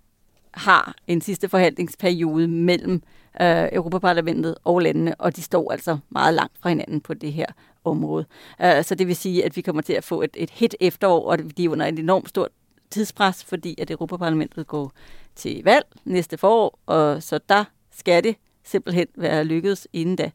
[0.50, 3.02] har en sidste forhandlingsperiode mellem
[3.40, 7.46] øh, Europaparlamentet og landene, og de står altså meget langt fra hinanden på det her
[7.84, 8.24] område.
[8.62, 11.30] Øh, så det vil sige, at vi kommer til at få et, et hit efterår,
[11.30, 12.50] og de er under et enormt stort
[12.91, 14.93] tidspres, fordi at Europaparlamentet går
[15.36, 20.30] til valg næste forår, og så der skal det simpelthen være lykkedes inden da.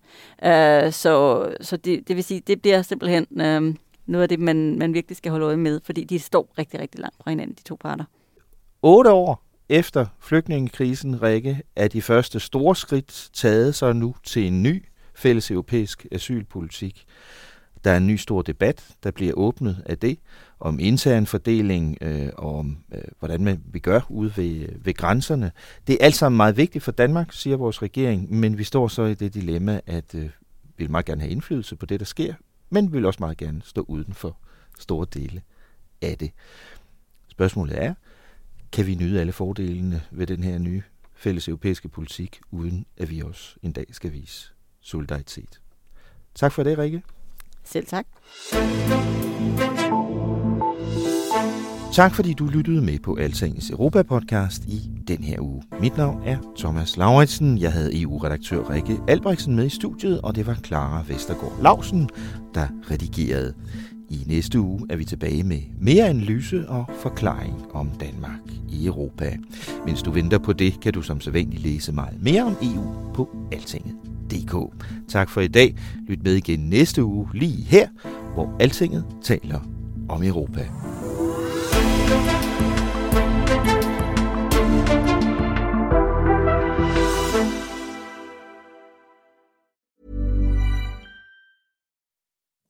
[0.85, 3.75] Uh, så så det, det vil sige, det bliver simpelthen uh,
[4.05, 6.99] noget af det, man, man virkelig skal holde øje med, fordi de står rigtig, rigtig
[6.99, 8.05] langt fra hinanden, de to parter.
[8.81, 14.63] Otte år efter flygtningekrisen, Rikke, er de første store skridt taget så nu til en
[14.63, 14.85] ny
[15.15, 17.05] fælles europæisk asylpolitik.
[17.83, 20.19] Der er en ny stor debat, der bliver åbnet af det,
[20.63, 25.51] om intern fordeling øh, og om, øh, hvordan man, vi gør ude ved, ved grænserne.
[25.87, 29.03] Det er alt sammen meget vigtigt for Danmark, siger vores regering, men vi står så
[29.03, 30.29] i det dilemma, at øh, vi
[30.77, 32.33] vil meget gerne have indflydelse på det, der sker,
[32.69, 34.37] men vi vil også meget gerne stå uden for
[34.79, 35.41] store dele
[36.01, 36.31] af det.
[37.27, 37.93] Spørgsmålet er,
[38.71, 40.83] kan vi nyde alle fordelene ved den her nye
[41.13, 44.51] fælles europæiske politik, uden at vi også en dag skal vise
[44.81, 45.61] solidaritet.
[46.35, 47.03] Tak for det, Rikke.
[47.63, 48.05] Selv tak.
[51.93, 55.63] Tak fordi du lyttede med på Altingets Europa-podcast i den her uge.
[55.79, 57.57] Mit navn er Thomas Lauritsen.
[57.57, 62.09] Jeg havde EU-redaktør Rikke Albrechtsen med i studiet, og det var Clara Vestergaard Lausen,
[62.53, 63.53] der redigerede.
[64.09, 69.37] I næste uge er vi tilbage med mere analyse og forklaring om Danmark i Europa.
[69.85, 73.29] Mens du venter på det, kan du som sædvanligt læse meget mere om EU på
[73.51, 74.55] altinget.dk.
[75.09, 75.75] Tak for i dag.
[76.07, 77.87] Lyt med igen næste uge lige her,
[78.33, 79.59] hvor Altinget taler
[80.09, 80.69] om Europa.